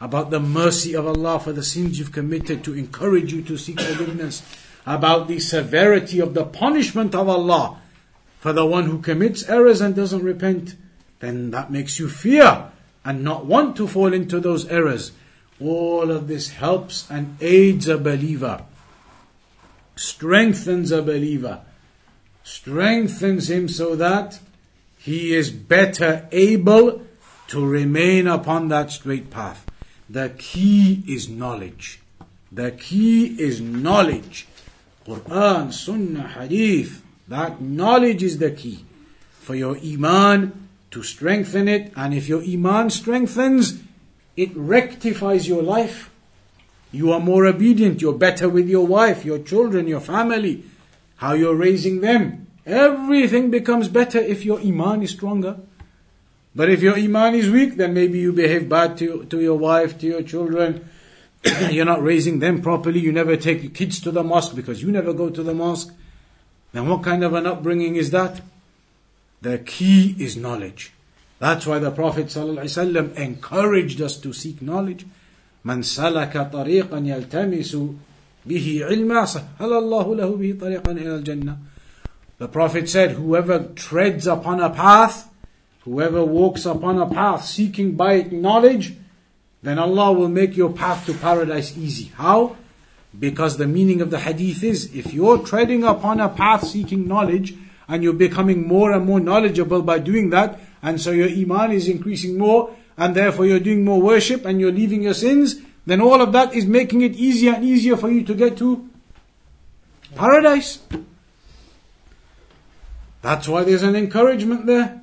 about 0.00 0.30
the 0.30 0.40
mercy 0.40 0.94
of 0.94 1.06
Allah 1.06 1.38
for 1.38 1.52
the 1.52 1.62
sins 1.62 1.98
you've 1.98 2.12
committed 2.12 2.64
to 2.64 2.72
encourage 2.72 3.30
you 3.34 3.42
to 3.42 3.58
seek 3.58 3.78
forgiveness, 3.78 4.42
about 4.86 5.28
the 5.28 5.38
severity 5.38 6.18
of 6.18 6.32
the 6.32 6.46
punishment 6.46 7.14
of 7.14 7.28
Allah 7.28 7.78
for 8.40 8.54
the 8.54 8.64
one 8.64 8.84
who 8.84 9.02
commits 9.02 9.46
errors 9.46 9.82
and 9.82 9.94
doesn't 9.94 10.24
repent, 10.24 10.76
then 11.20 11.50
that 11.50 11.70
makes 11.70 11.98
you 11.98 12.08
fear 12.08 12.70
and 13.04 13.22
not 13.22 13.44
want 13.44 13.76
to 13.76 13.86
fall 13.86 14.14
into 14.14 14.40
those 14.40 14.66
errors. 14.68 15.12
All 15.60 16.10
of 16.10 16.26
this 16.28 16.52
helps 16.52 17.10
and 17.10 17.36
aids 17.42 17.86
a 17.86 17.98
believer, 17.98 18.64
strengthens 19.94 20.90
a 20.90 21.02
believer, 21.02 21.60
strengthens 22.44 23.50
him 23.50 23.68
so 23.68 23.96
that 23.96 24.38
he 24.98 25.34
is 25.34 25.50
better 25.50 26.28
able 26.30 27.02
to 27.48 27.66
remain 27.66 28.26
upon 28.26 28.68
that 28.68 28.90
straight 28.90 29.30
path. 29.30 29.66
The 30.08 30.30
key 30.38 31.02
is 31.08 31.28
knowledge. 31.28 32.00
The 32.52 32.70
key 32.70 33.38
is 33.40 33.60
knowledge. 33.60 34.46
Quran, 35.06 35.72
Sunnah, 35.72 36.28
Hadith. 36.28 37.02
That 37.26 37.60
knowledge 37.60 38.22
is 38.22 38.38
the 38.38 38.50
key 38.50 38.84
for 39.40 39.54
your 39.54 39.76
Iman 39.78 40.68
to 40.90 41.02
strengthen 41.02 41.68
it. 41.68 41.92
And 41.96 42.14
if 42.14 42.28
your 42.28 42.42
Iman 42.42 42.90
strengthens, 42.90 43.82
it 44.36 44.50
rectifies 44.54 45.48
your 45.48 45.62
life. 45.62 46.10
You 46.92 47.12
are 47.12 47.20
more 47.20 47.46
obedient, 47.46 48.00
you're 48.00 48.12
better 48.12 48.48
with 48.48 48.68
your 48.68 48.86
wife, 48.86 49.24
your 49.24 49.40
children, 49.40 49.88
your 49.88 50.00
family, 50.00 50.62
how 51.16 51.32
you're 51.32 51.54
raising 51.54 52.00
them. 52.00 52.46
Everything 52.66 53.50
becomes 53.50 53.88
better 53.88 54.18
if 54.18 54.44
your 54.44 54.60
iman 54.60 55.02
is 55.02 55.10
stronger. 55.10 55.58
But 56.56 56.70
if 56.70 56.82
your 56.82 56.96
iman 56.96 57.34
is 57.34 57.50
weak, 57.50 57.76
then 57.76 57.94
maybe 57.94 58.18
you 58.18 58.32
behave 58.32 58.68
bad 58.68 58.96
to, 58.98 59.24
to 59.24 59.40
your 59.40 59.58
wife, 59.58 59.98
to 59.98 60.06
your 60.06 60.22
children. 60.22 60.88
you're 61.70 61.84
not 61.84 62.02
raising 62.02 62.38
them 62.38 62.62
properly. 62.62 63.00
You 63.00 63.12
never 63.12 63.36
take 63.36 63.62
your 63.62 63.72
kids 63.72 64.00
to 64.00 64.10
the 64.10 64.22
mosque 64.22 64.54
because 64.54 64.82
you 64.82 64.90
never 64.90 65.12
go 65.12 65.30
to 65.30 65.42
the 65.42 65.54
mosque. 65.54 65.92
Then 66.72 66.88
what 66.88 67.02
kind 67.02 67.22
of 67.22 67.34
an 67.34 67.46
upbringing 67.46 67.96
is 67.96 68.10
that? 68.12 68.40
The 69.42 69.58
key 69.58 70.16
is 70.18 70.36
knowledge. 70.36 70.92
That's 71.38 71.66
why 71.66 71.78
the 71.78 71.90
Prophet 71.90 72.26
ﷺ 72.26 73.16
encouraged 73.16 74.00
us 74.00 74.16
to 74.18 74.32
seek 74.32 74.62
knowledge. 74.62 75.04
به 78.45 78.85
علما 78.89 79.25
سهل 79.25 79.73
الله 79.73 80.15
له 80.15 80.29
به 80.37 80.57
طريقا 80.59 80.91
إلى 80.91 81.23
الجنة. 81.23 81.57
The 82.37 82.47
Prophet 82.47 82.87
said, 82.87 83.11
whoever 83.11 83.59
treads 83.75 84.25
upon 84.25 84.61
a 84.61 84.69
path, 84.69 85.29
whoever 85.83 86.23
walks 86.23 86.65
upon 86.65 86.97
a 86.97 87.05
path 87.05 87.45
seeking 87.45 87.95
by 87.95 88.13
it 88.13 88.31
knowledge, 88.31 88.93
then 89.61 89.77
Allah 89.77 90.13
will 90.13 90.29
make 90.29 90.55
your 90.55 90.71
path 90.71 91.05
to 91.05 91.13
paradise 91.13 91.77
easy. 91.77 92.11
How? 92.15 92.55
Because 93.17 93.57
the 93.57 93.67
meaning 93.67 93.99
of 93.99 94.09
the 94.09 94.19
hadith 94.19 94.63
is, 94.63 94.95
if 94.95 95.13
you're 95.13 95.39
treading 95.39 95.83
upon 95.83 96.21
a 96.21 96.29
path 96.29 96.65
seeking 96.65 97.07
knowledge, 97.07 97.55
and 97.89 98.03
you're 98.03 98.13
becoming 98.13 98.67
more 98.67 98.93
and 98.93 99.05
more 99.05 99.19
knowledgeable 99.19 99.81
by 99.81 99.99
doing 99.99 100.29
that, 100.29 100.59
and 100.81 101.01
so 101.01 101.11
your 101.11 101.27
iman 101.27 101.71
is 101.71 101.89
increasing 101.89 102.37
more, 102.37 102.73
and 102.97 103.15
therefore 103.15 103.45
you're 103.47 103.59
doing 103.59 103.83
more 103.83 104.01
worship 104.01 104.45
and 104.45 104.61
you're 104.61 104.71
leaving 104.71 105.01
your 105.01 105.13
sins, 105.13 105.59
then 105.85 106.01
all 106.01 106.21
of 106.21 106.31
that 106.33 106.53
is 106.53 106.65
making 106.65 107.01
it 107.01 107.15
easier 107.15 107.53
and 107.53 107.65
easier 107.65 107.97
for 107.97 108.09
you 108.11 108.23
to 108.23 108.33
get 108.33 108.57
to 108.57 108.87
paradise. 110.15 110.79
That's 113.21 113.47
why 113.47 113.63
there's 113.63 113.83
an 113.83 113.95
encouragement 113.95 114.65
there. 114.65 115.01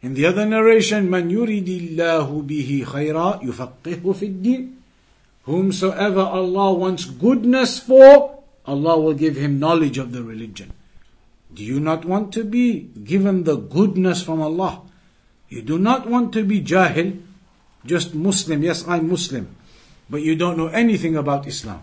In 0.00 0.14
the 0.14 0.26
other 0.26 0.46
narration, 0.46 1.08
من 1.08 1.30
يريد 1.30 1.68
الله 1.68 2.42
به 2.46 2.84
خيرا 2.86 3.40
يفقهه 3.42 4.12
في 4.12 4.26
الدين. 4.26 4.74
Whomsoever 5.44 6.20
Allah 6.20 6.72
wants 6.74 7.06
goodness 7.06 7.80
for, 7.80 8.44
Allah 8.66 9.00
will 9.00 9.14
give 9.14 9.36
him 9.36 9.58
knowledge 9.58 9.98
of 9.98 10.12
the 10.12 10.22
religion. 10.22 10.72
Do 11.52 11.64
you 11.64 11.80
not 11.80 12.04
want 12.04 12.32
to 12.34 12.44
be 12.44 12.90
given 13.02 13.44
the 13.44 13.56
goodness 13.56 14.22
from 14.22 14.42
Allah? 14.42 14.82
You 15.48 15.62
do 15.62 15.78
not 15.78 16.08
want 16.08 16.32
to 16.34 16.44
be 16.44 16.60
jahil, 16.60 17.18
just 17.86 18.14
Muslim. 18.14 18.62
Yes, 18.62 18.86
I'm 18.86 19.08
Muslim. 19.08 19.56
But 20.13 20.21
you 20.21 20.35
don't 20.35 20.59
know 20.59 20.67
anything 20.67 21.15
about 21.17 21.47
Islam. 21.47 21.81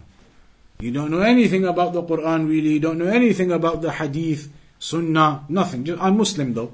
You 0.78 0.92
don't 0.92 1.10
know 1.10 1.18
anything 1.18 1.64
about 1.64 1.94
the 1.94 2.02
Quran 2.04 2.48
really. 2.48 2.74
You 2.74 2.78
don't 2.78 2.98
know 2.98 3.10
anything 3.10 3.50
about 3.50 3.82
the 3.82 3.90
Hadith, 3.90 4.48
Sunnah, 4.78 5.46
nothing. 5.48 5.90
I'm 6.00 6.16
Muslim 6.16 6.54
though. 6.54 6.70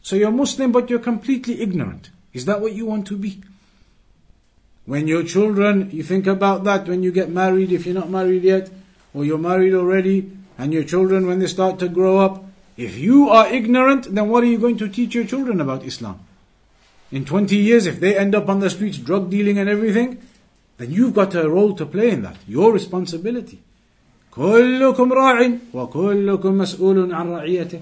So 0.00 0.14
you're 0.14 0.30
Muslim, 0.30 0.70
but 0.70 0.88
you're 0.90 1.00
completely 1.00 1.60
ignorant. 1.60 2.10
Is 2.32 2.44
that 2.44 2.60
what 2.60 2.74
you 2.74 2.86
want 2.86 3.08
to 3.08 3.16
be? 3.16 3.42
When 4.86 5.08
your 5.08 5.24
children, 5.24 5.90
you 5.90 6.04
think 6.04 6.28
about 6.28 6.62
that 6.70 6.86
when 6.86 7.02
you 7.02 7.10
get 7.10 7.30
married, 7.30 7.72
if 7.72 7.84
you're 7.84 7.98
not 7.98 8.08
married 8.08 8.44
yet, 8.44 8.70
or 9.12 9.24
you're 9.24 9.38
married 9.38 9.74
already, 9.74 10.30
and 10.56 10.72
your 10.72 10.84
children 10.84 11.26
when 11.26 11.40
they 11.40 11.48
start 11.48 11.80
to 11.80 11.88
grow 11.88 12.18
up, 12.20 12.44
if 12.76 12.96
you 12.96 13.28
are 13.28 13.48
ignorant, 13.48 14.14
then 14.14 14.28
what 14.28 14.44
are 14.44 14.52
you 14.54 14.58
going 14.58 14.78
to 14.78 14.88
teach 14.88 15.16
your 15.16 15.26
children 15.26 15.60
about 15.60 15.82
Islam? 15.82 16.20
In 17.10 17.24
20 17.24 17.56
years, 17.56 17.88
if 17.88 17.98
they 17.98 18.16
end 18.16 18.36
up 18.36 18.48
on 18.48 18.60
the 18.60 18.70
streets 18.70 18.98
drug 18.98 19.30
dealing 19.30 19.58
and 19.58 19.68
everything, 19.68 20.22
then 20.77 20.91
you've 20.91 21.13
got 21.13 21.33
a 21.35 21.49
role 21.49 21.73
to 21.75 21.85
play 21.85 22.11
in 22.11 22.21
that. 22.21 22.37
Your 22.47 22.71
responsibility. 22.71 23.59
كلكم 24.31 25.13
راع 25.13 25.51
وكلكم 25.73 26.57
مسؤول 26.57 27.13
عن 27.13 27.29
رعيته. 27.29 27.79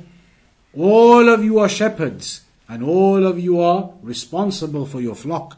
All 0.78 1.30
of 1.30 1.44
you 1.44 1.60
are 1.60 1.70
shepherds 1.70 2.42
and 2.70 2.84
all 2.84 3.26
of 3.26 3.40
you 3.40 3.60
are 3.60 3.92
responsible 4.02 4.86
for 4.86 5.02
your 5.02 5.16
flock. 5.16 5.58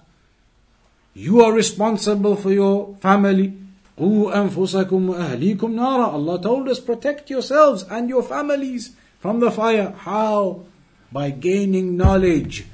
You 1.14 1.42
are 1.42 1.54
responsible 1.54 2.36
for 2.36 2.52
your 2.52 2.96
family. 3.00 3.54
قُوا 4.00 4.34
أَنفُسَكُمْ 4.34 5.10
وَأَهْلِيكُمْ 5.10 5.74
نَارًا 5.74 6.14
Allah 6.14 6.42
told 6.42 6.70
us, 6.70 6.80
protect 6.80 7.32
yourselves 7.32 7.84
and 7.90 8.10
your 8.10 8.22
families 8.22 8.92
from 9.20 9.40
the 9.40 9.50
fire. 9.50 9.94
How? 9.98 10.62
By 11.12 11.32
gaining 11.32 11.98
knowledge 11.98 12.66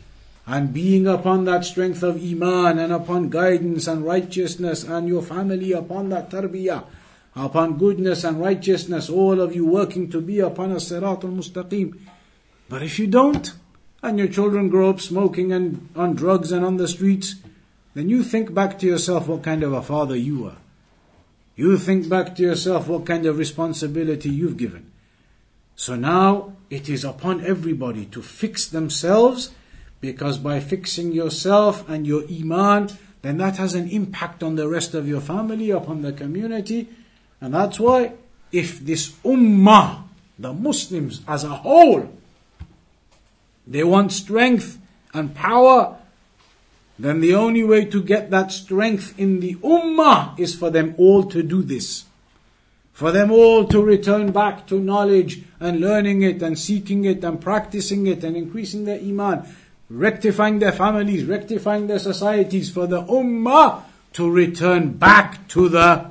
and 0.48 0.72
being 0.72 1.06
upon 1.06 1.44
that 1.44 1.62
strength 1.62 2.02
of 2.02 2.16
Iman 2.16 2.78
and 2.78 2.90
upon 2.90 3.28
guidance 3.28 3.86
and 3.86 4.02
righteousness 4.02 4.82
and 4.82 5.06
your 5.06 5.22
family 5.22 5.72
upon 5.72 6.08
that 6.08 6.30
tarbiyah. 6.30 6.84
upon 7.36 7.78
goodness 7.78 8.24
and 8.24 8.40
righteousness, 8.40 9.08
all 9.08 9.40
of 9.40 9.54
you 9.54 9.64
working 9.64 10.10
to 10.10 10.20
be 10.20 10.40
upon 10.40 10.72
a 10.72 10.80
sirat 10.80 11.22
al-mustaqim. 11.22 11.96
But 12.68 12.82
if 12.82 12.98
you 12.98 13.06
don't, 13.06 13.52
and 14.02 14.18
your 14.18 14.28
children 14.28 14.70
grow 14.70 14.90
up 14.90 15.00
smoking 15.00 15.52
and 15.52 15.88
on 15.94 16.14
drugs 16.14 16.50
and 16.50 16.64
on 16.64 16.78
the 16.78 16.88
streets, 16.88 17.36
then 17.94 18.08
you 18.08 18.24
think 18.24 18.54
back 18.54 18.78
to 18.78 18.86
yourself 18.86 19.28
what 19.28 19.42
kind 19.42 19.62
of 19.62 19.72
a 19.72 19.82
father 19.82 20.16
you 20.16 20.46
are. 20.46 20.56
You 21.56 21.76
think 21.76 22.08
back 22.08 22.34
to 22.36 22.42
yourself 22.42 22.88
what 22.88 23.04
kind 23.04 23.26
of 23.26 23.38
responsibility 23.38 24.30
you've 24.30 24.56
given. 24.56 24.90
So 25.76 25.94
now 25.94 26.56
it 26.70 26.88
is 26.88 27.04
upon 27.04 27.44
everybody 27.44 28.06
to 28.06 28.22
fix 28.22 28.66
themselves 28.66 29.50
because 30.00 30.38
by 30.38 30.60
fixing 30.60 31.12
yourself 31.12 31.88
and 31.88 32.06
your 32.06 32.22
iman, 32.30 32.90
then 33.22 33.38
that 33.38 33.56
has 33.56 33.74
an 33.74 33.88
impact 33.88 34.42
on 34.42 34.54
the 34.54 34.68
rest 34.68 34.94
of 34.94 35.08
your 35.08 35.20
family, 35.20 35.70
upon 35.70 36.02
the 36.02 36.12
community. 36.12 36.88
And 37.40 37.54
that's 37.54 37.80
why 37.80 38.12
if 38.52 38.80
this 38.80 39.10
ummah, 39.24 40.02
the 40.38 40.52
Muslims 40.52 41.22
as 41.26 41.44
a 41.44 41.48
whole, 41.48 42.12
they 43.66 43.84
want 43.84 44.12
strength 44.12 44.78
and 45.12 45.34
power, 45.34 45.98
then 46.98 47.20
the 47.20 47.34
only 47.34 47.62
way 47.62 47.84
to 47.84 48.02
get 48.02 48.30
that 48.30 48.50
strength 48.50 49.18
in 49.18 49.40
the 49.40 49.54
ummah 49.56 50.38
is 50.38 50.54
for 50.54 50.70
them 50.70 50.94
all 50.98 51.24
to 51.24 51.42
do 51.42 51.62
this. 51.62 52.04
For 52.92 53.12
them 53.12 53.30
all 53.30 53.64
to 53.66 53.80
return 53.80 54.32
back 54.32 54.66
to 54.68 54.80
knowledge 54.80 55.42
and 55.60 55.80
learning 55.80 56.22
it 56.22 56.42
and 56.42 56.58
seeking 56.58 57.04
it 57.04 57.22
and 57.22 57.40
practicing 57.40 58.08
it 58.08 58.24
and 58.24 58.36
increasing 58.36 58.84
their 58.84 58.98
iman, 58.98 59.46
rectifying 59.90 60.58
their 60.58 60.72
families, 60.72 61.24
rectifying 61.24 61.86
their 61.86 61.98
societies, 61.98 62.70
for 62.70 62.86
the 62.86 63.02
ummah 63.02 63.82
to 64.12 64.30
return 64.30 64.92
back 64.92 65.48
to 65.48 65.68
the 65.68 66.10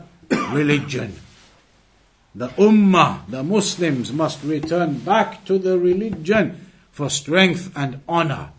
religion. 0.52 1.16
The 2.36 2.50
ummah, 2.50 3.28
the 3.30 3.44
Muslims 3.44 4.14
must 4.14 4.44
return 4.44 5.00
back 5.00 5.46
to 5.46 5.58
the 5.58 5.78
religion 5.78 6.68
for 6.92 7.10
strength 7.10 7.72
and 7.76 8.02
honor. 8.08 8.50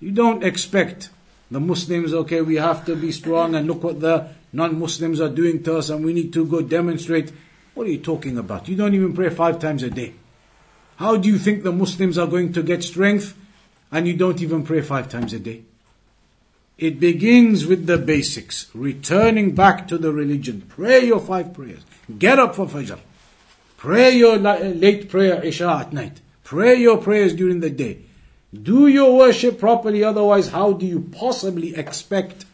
You 0.00 0.10
don't 0.10 0.42
expect 0.42 1.10
the 1.50 1.60
Muslims, 1.60 2.12
okay, 2.12 2.40
we 2.40 2.56
have 2.56 2.84
to 2.86 2.96
be 2.96 3.12
strong 3.12 3.54
and 3.54 3.68
look 3.68 3.84
what 3.84 4.00
the 4.00 4.28
non-Muslims 4.52 5.20
are 5.20 5.28
doing 5.28 5.62
to 5.62 5.76
us 5.76 5.90
and 5.90 6.04
we 6.04 6.12
need 6.12 6.32
to 6.32 6.44
go 6.44 6.62
demonstrate. 6.62 7.32
What 7.74 7.86
are 7.86 7.90
you 7.90 7.98
talking 7.98 8.38
about? 8.38 8.68
You 8.68 8.76
don't 8.76 8.94
even 8.94 9.14
pray 9.14 9.30
five 9.30 9.58
times 9.58 9.82
a 9.82 9.90
day. 9.90 10.14
How 10.96 11.16
do 11.16 11.28
you 11.28 11.38
think 11.38 11.62
the 11.62 11.72
Muslims 11.72 12.18
are 12.18 12.26
going 12.26 12.52
to 12.52 12.62
get 12.62 12.82
strength 12.82 13.36
and 13.94 14.08
you 14.08 14.14
don't 14.14 14.42
even 14.42 14.64
pray 14.64 14.82
five 14.82 15.08
times 15.08 15.32
a 15.32 15.38
day? 15.38 15.62
It 16.76 16.98
begins 16.98 17.64
with 17.64 17.86
the 17.86 17.96
basics, 17.96 18.68
returning 18.74 19.54
back 19.54 19.86
to 19.86 19.96
the 19.96 20.12
religion. 20.12 20.64
Pray 20.68 21.06
your 21.06 21.20
five 21.20 21.54
prayers. 21.54 21.82
Get 22.18 22.40
up 22.40 22.56
for 22.56 22.66
Fajr. 22.66 22.98
Pray 23.76 24.16
your 24.16 24.34
eh, 24.34 24.72
late 24.74 25.08
prayer, 25.08 25.40
Isha 25.44 25.68
at 25.68 25.92
night. 25.92 26.20
Pray 26.42 26.74
your 26.74 26.98
prayers 26.98 27.34
during 27.34 27.60
the 27.60 27.70
day. 27.70 27.98
Do 28.52 28.88
your 28.88 29.16
worship 29.16 29.60
properly, 29.60 30.02
otherwise, 30.02 30.48
how 30.48 30.72
do 30.72 30.86
you 30.86 31.00
possibly 31.00 31.76
expect 31.76 32.44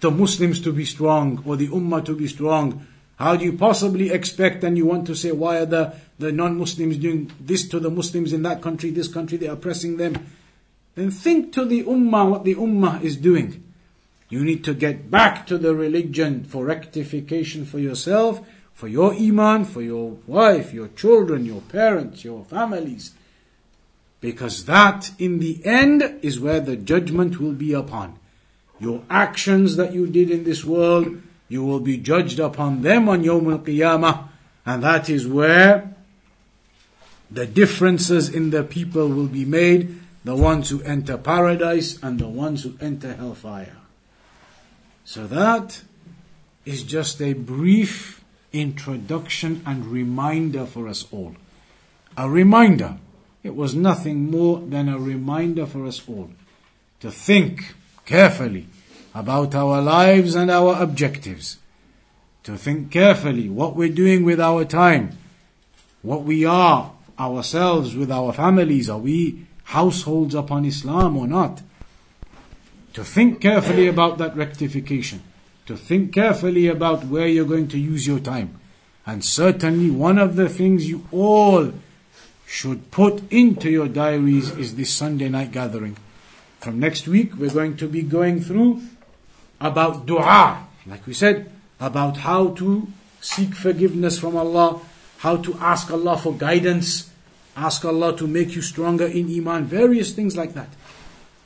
the 0.00 0.10
Muslims 0.10 0.60
to 0.62 0.72
be 0.72 0.84
strong 0.84 1.40
or 1.46 1.56
the 1.56 1.68
Ummah 1.68 2.04
to 2.06 2.16
be 2.16 2.26
strong? 2.26 2.84
How 3.16 3.36
do 3.36 3.44
you 3.44 3.52
possibly 3.52 4.10
expect 4.10 4.64
and 4.64 4.76
you 4.76 4.86
want 4.86 5.06
to 5.06 5.14
say, 5.14 5.30
why 5.30 5.58
are 5.58 5.66
the, 5.66 5.94
the 6.18 6.32
non 6.32 6.58
Muslims 6.58 6.96
doing 6.96 7.30
this 7.40 7.68
to 7.68 7.78
the 7.78 7.90
Muslims 7.90 8.32
in 8.32 8.42
that 8.42 8.60
country, 8.60 8.90
this 8.90 9.06
country, 9.06 9.38
they're 9.38 9.52
oppressing 9.52 9.98
them? 9.98 10.26
Then 10.94 11.10
think 11.10 11.52
to 11.54 11.64
the 11.64 11.82
Ummah 11.84 12.30
what 12.30 12.44
the 12.44 12.54
Ummah 12.54 13.02
is 13.02 13.16
doing. 13.16 13.64
You 14.28 14.44
need 14.44 14.64
to 14.64 14.74
get 14.74 15.10
back 15.10 15.46
to 15.48 15.58
the 15.58 15.74
religion 15.74 16.44
for 16.44 16.64
rectification 16.64 17.64
for 17.64 17.78
yourself, 17.78 18.46
for 18.72 18.88
your 18.88 19.14
Iman, 19.14 19.64
for 19.64 19.82
your 19.82 20.16
wife, 20.26 20.72
your 20.72 20.88
children, 20.88 21.46
your 21.46 21.60
parents, 21.62 22.24
your 22.24 22.44
families. 22.44 23.12
Because 24.20 24.64
that, 24.64 25.12
in 25.18 25.38
the 25.38 25.64
end, 25.64 26.02
is 26.22 26.40
where 26.40 26.60
the 26.60 26.76
judgment 26.76 27.38
will 27.38 27.52
be 27.52 27.72
upon. 27.72 28.18
Your 28.80 29.02
actions 29.10 29.76
that 29.76 29.92
you 29.92 30.06
did 30.06 30.30
in 30.30 30.44
this 30.44 30.64
world, 30.64 31.20
you 31.48 31.62
will 31.62 31.80
be 31.80 31.98
judged 31.98 32.40
upon 32.40 32.82
them 32.82 33.08
on 33.08 33.22
Yawm 33.22 33.52
al-Qiyamah. 33.52 34.28
And 34.66 34.82
that 34.82 35.10
is 35.10 35.28
where 35.28 35.94
the 37.30 37.46
differences 37.46 38.28
in 38.28 38.50
the 38.50 38.64
people 38.64 39.08
will 39.08 39.28
be 39.28 39.44
made. 39.44 40.00
The 40.24 40.34
ones 40.34 40.70
who 40.70 40.82
enter 40.82 41.18
paradise 41.18 42.02
and 42.02 42.18
the 42.18 42.28
ones 42.28 42.62
who 42.62 42.74
enter 42.80 43.14
hellfire. 43.14 43.76
So 45.04 45.26
that 45.26 45.82
is 46.64 46.82
just 46.82 47.20
a 47.20 47.34
brief 47.34 48.24
introduction 48.52 49.62
and 49.66 49.86
reminder 49.86 50.64
for 50.64 50.88
us 50.88 51.06
all. 51.10 51.36
A 52.16 52.28
reminder 52.28 52.96
it 53.42 53.54
was 53.54 53.74
nothing 53.74 54.30
more 54.30 54.60
than 54.60 54.88
a 54.88 54.98
reminder 54.98 55.66
for 55.66 55.86
us 55.86 56.02
all 56.08 56.30
to 57.00 57.10
think 57.10 57.74
carefully 58.06 58.66
about 59.14 59.54
our 59.54 59.82
lives 59.82 60.34
and 60.34 60.50
our 60.50 60.82
objectives. 60.82 61.58
To 62.44 62.56
think 62.56 62.90
carefully 62.90 63.48
what 63.48 63.76
we're 63.76 63.88
doing 63.88 64.24
with 64.24 64.40
our 64.40 64.64
time, 64.64 65.18
what 66.02 66.22
we 66.22 66.44
are 66.44 66.92
ourselves 67.18 67.94
with 67.94 68.10
our 68.10 68.32
families. 68.32 68.88
Are 68.88 68.98
we 68.98 69.46
households 69.64 70.34
upon 70.34 70.64
Islam 70.64 71.16
or 71.16 71.26
not? 71.26 71.62
To 72.94 73.04
think 73.04 73.40
carefully 73.40 73.88
about 73.88 74.18
that 74.18 74.36
rectification. 74.36 75.22
To 75.66 75.76
think 75.76 76.12
carefully 76.12 76.68
about 76.68 77.04
where 77.06 77.26
you're 77.26 77.44
going 77.44 77.68
to 77.68 77.78
use 77.78 78.06
your 78.06 78.20
time. 78.20 78.60
And 79.06 79.24
certainly 79.24 79.90
one 79.90 80.18
of 80.18 80.36
the 80.36 80.48
things 80.48 80.88
you 80.88 81.06
all 81.10 81.72
should 82.46 82.90
put 82.90 83.30
into 83.32 83.70
your 83.70 83.88
diaries 83.88 84.50
is 84.50 84.76
this 84.76 84.92
Sunday 84.92 85.28
night 85.28 85.52
gathering. 85.52 85.96
From 86.60 86.78
next 86.78 87.08
week, 87.08 87.34
we're 87.36 87.50
going 87.50 87.76
to 87.78 87.88
be 87.88 88.02
going 88.02 88.40
through 88.40 88.82
about 89.60 90.06
dua, 90.06 90.66
like 90.86 91.06
we 91.06 91.14
said, 91.14 91.50
about 91.80 92.18
how 92.18 92.48
to 92.48 92.86
seek 93.20 93.54
forgiveness 93.54 94.18
from 94.18 94.36
Allah, 94.36 94.80
how 95.18 95.36
to 95.36 95.54
ask 95.54 95.90
Allah 95.90 96.16
for 96.16 96.32
guidance, 96.32 97.10
ask 97.56 97.84
Allah 97.84 98.16
to 98.16 98.26
make 98.26 98.54
you 98.54 98.62
stronger 98.62 99.06
in 99.06 99.28
Iman, 99.34 99.64
various 99.64 100.12
things 100.12 100.36
like 100.36 100.54
that. 100.54 100.68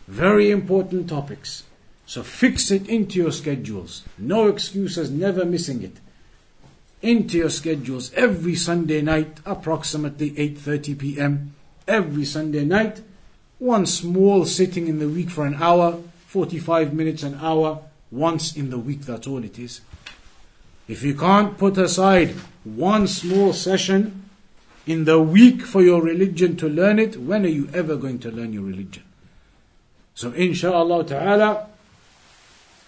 Very 0.06 0.50
important 0.50 1.08
topics. 1.08 1.64
So 2.06 2.22
fix 2.22 2.70
it 2.70 2.88
into 2.88 3.18
your 3.18 3.32
schedules. 3.32 4.04
No 4.16 4.48
excuses, 4.48 5.10
never 5.10 5.44
missing 5.44 5.82
it 5.82 5.96
into 7.02 7.38
your 7.38 7.50
schedules 7.50 8.12
every 8.14 8.54
Sunday 8.54 9.02
night, 9.02 9.38
approximately 9.44 10.30
8:30 10.32 10.98
p.m. 10.98 11.54
Every 11.86 12.24
Sunday 12.24 12.64
night, 12.64 13.02
one 13.58 13.86
small 13.86 14.44
sitting 14.44 14.88
in 14.88 14.98
the 14.98 15.08
week 15.08 15.30
for 15.30 15.46
an 15.46 15.54
hour, 15.54 15.98
45 16.26 16.92
minutes 16.92 17.22
an 17.22 17.38
hour, 17.40 17.80
once 18.10 18.56
in 18.56 18.70
the 18.70 18.78
week. 18.78 19.02
That's 19.02 19.26
all 19.26 19.44
it 19.44 19.58
is. 19.58 19.80
If 20.88 21.02
you 21.02 21.14
can't 21.14 21.56
put 21.58 21.76
aside 21.78 22.30
one 22.64 23.06
small 23.06 23.52
session 23.52 24.27
in 24.88 25.04
the 25.04 25.20
week 25.20 25.62
for 25.62 25.82
your 25.82 26.02
religion 26.02 26.56
to 26.56 26.68
learn 26.68 26.98
it, 26.98 27.18
when 27.18 27.44
are 27.44 27.48
you 27.48 27.68
ever 27.74 27.96
going 27.96 28.18
to 28.20 28.30
learn 28.30 28.54
your 28.54 28.62
religion? 28.62 29.04
So, 30.14 30.32
inshallah 30.32 31.04
ta'ala, 31.04 31.68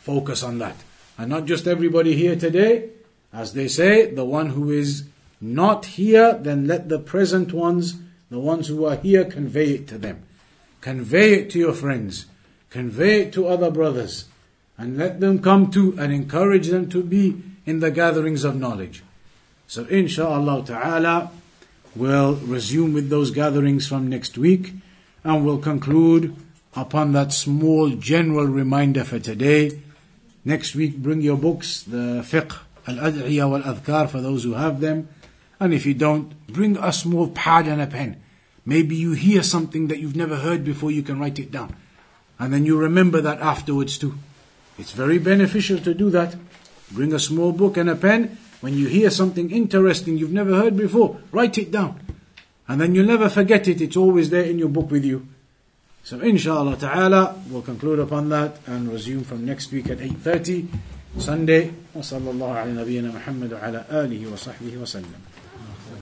focus 0.01 0.43
on 0.43 0.59
that. 0.59 0.77
And 1.19 1.29
not 1.29 1.45
just 1.45 1.67
everybody 1.67 2.17
here 2.17 2.37
today, 2.37 2.89
as 3.33 3.53
they 3.53 3.69
say, 3.69 4.11
the 4.11 4.25
one 4.25 4.51
who 4.51 4.71
is 4.71 5.05
not 5.41 5.85
here, 5.85 6.33
then 6.33 6.67
let 6.67 6.89
the 6.89 6.99
present 6.99 7.53
ones, 7.53 7.97
the 8.31 8.41
ones 8.41 8.69
who 8.69 8.87
are 8.87 8.97
here, 8.97 9.25
convey 9.25 9.75
it 9.75 9.87
to 9.89 9.99
them. 9.99 10.23
Convey 10.81 11.35
it 11.35 11.51
to 11.51 11.59
your 11.59 11.75
friends. 11.75 12.25
Convey 12.71 13.23
it 13.23 13.33
to 13.35 13.47
other 13.47 13.71
brothers. 13.71 14.25
And 14.79 14.97
let 14.97 15.21
them 15.21 15.41
come 15.41 15.71
to 15.73 15.95
and 15.99 16.13
encourage 16.13 16.69
them 16.69 16.89
to 16.91 17.03
be 17.03 17.43
in 17.67 17.81
the 17.81 17.91
gatherings 17.91 18.43
of 18.43 18.57
knowledge. 18.57 19.03
So 19.67 19.85
insha'Allah 19.85 20.67
ta'ala, 20.67 21.31
we'll 21.95 22.37
resume 22.37 22.93
with 22.93 23.11
those 23.11 23.31
gatherings 23.31 23.87
from 23.87 24.09
next 24.09 24.39
week 24.39 24.75
and 25.25 25.45
we'll 25.45 25.59
conclude 25.59 26.37
upon 26.75 27.13
that 27.13 27.33
small 27.33 27.91
general 27.91 28.47
reminder 28.47 29.05
for 29.05 29.19
today. 29.19 29.83
Next 30.45 30.75
week, 30.75 30.97
bring 30.97 31.21
your 31.21 31.37
books, 31.37 31.83
the 31.83 32.23
fiqh 32.25 32.57
al-ad'iyah 32.87 33.51
wal-adhkar 33.51 34.09
for 34.09 34.21
those 34.21 34.45
who 34.45 34.55
have 34.55 34.81
them. 34.81 35.09
And 35.59 35.75
if 35.75 35.85
you 35.85 35.95
don't, 35.95 36.47
bring 36.47 36.79
a 36.79 36.93
small 36.93 37.29
pad 37.29 37.67
and 37.67 37.83
a 37.83 37.87
pen. 37.87 38.23
Maybe 38.65 38.97
you 38.97 39.13
hear 39.13 39.43
something 39.43 39.89
that 39.89 39.99
you've 39.99 40.17
never 40.17 40.37
heard 40.37 40.65
before, 40.65 40.91
you 40.91 41.03
can 41.03 41.19
write 41.19 41.39
it 41.39 41.51
down. 41.51 41.77
And 42.39 42.55
then 42.55 42.65
you 42.65 42.79
remember 42.79 43.21
that 43.21 43.41
afterwards 43.41 43.99
too. 43.99 44.15
It's 44.79 44.93
very 44.93 45.19
beneficial 45.19 45.79
to 45.81 45.93
do 45.93 46.09
that. 46.11 46.37
Bring 46.91 47.13
a 47.13 47.19
small 47.19 47.53
book 47.53 47.77
and 47.77 47.91
a 47.91 47.97
pen. 47.97 48.39
When 48.62 48.74
you 48.74 48.88
hear 48.88 49.10
something 49.10 49.52
interesting 49.52 50.18
you've 50.18 50.32
never 50.32 50.56
heard 50.56 50.76
before, 50.76 51.18
write 51.32 51.58
it 51.58 51.72
down. 51.72 52.00
And 52.68 52.82
then 52.82 52.96
you'll 52.96 53.06
never 53.06 53.30
forget 53.30 53.68
it. 53.68 53.82
It's 53.82 53.96
always 53.96 54.30
there 54.30 54.44
in 54.44 54.58
your 54.58 54.70
book 54.70 54.90
with 54.90 55.06
you. 55.06 55.28
So 56.04 56.20
inshallah 56.20 56.78
ta'ala, 56.78 57.36
we'll 57.50 57.62
conclude 57.62 58.00
upon 58.00 58.30
that 58.30 58.58
and 58.68 58.92
resume 58.92 59.24
from 59.24 59.46
next 59.46 59.72
week 59.72 59.90
at 59.90 60.00
8.30. 60.00 60.68
Sunday. 61.18 61.72
وصلى 61.96 62.32
الله 62.32 62.52
على 62.52 62.74
نبينا 62.74 63.12
محمد 63.12 63.54
وعلى 63.54 63.86
آله 63.92 64.32
وصحبه 64.34 64.78
وسلم. 64.78 65.39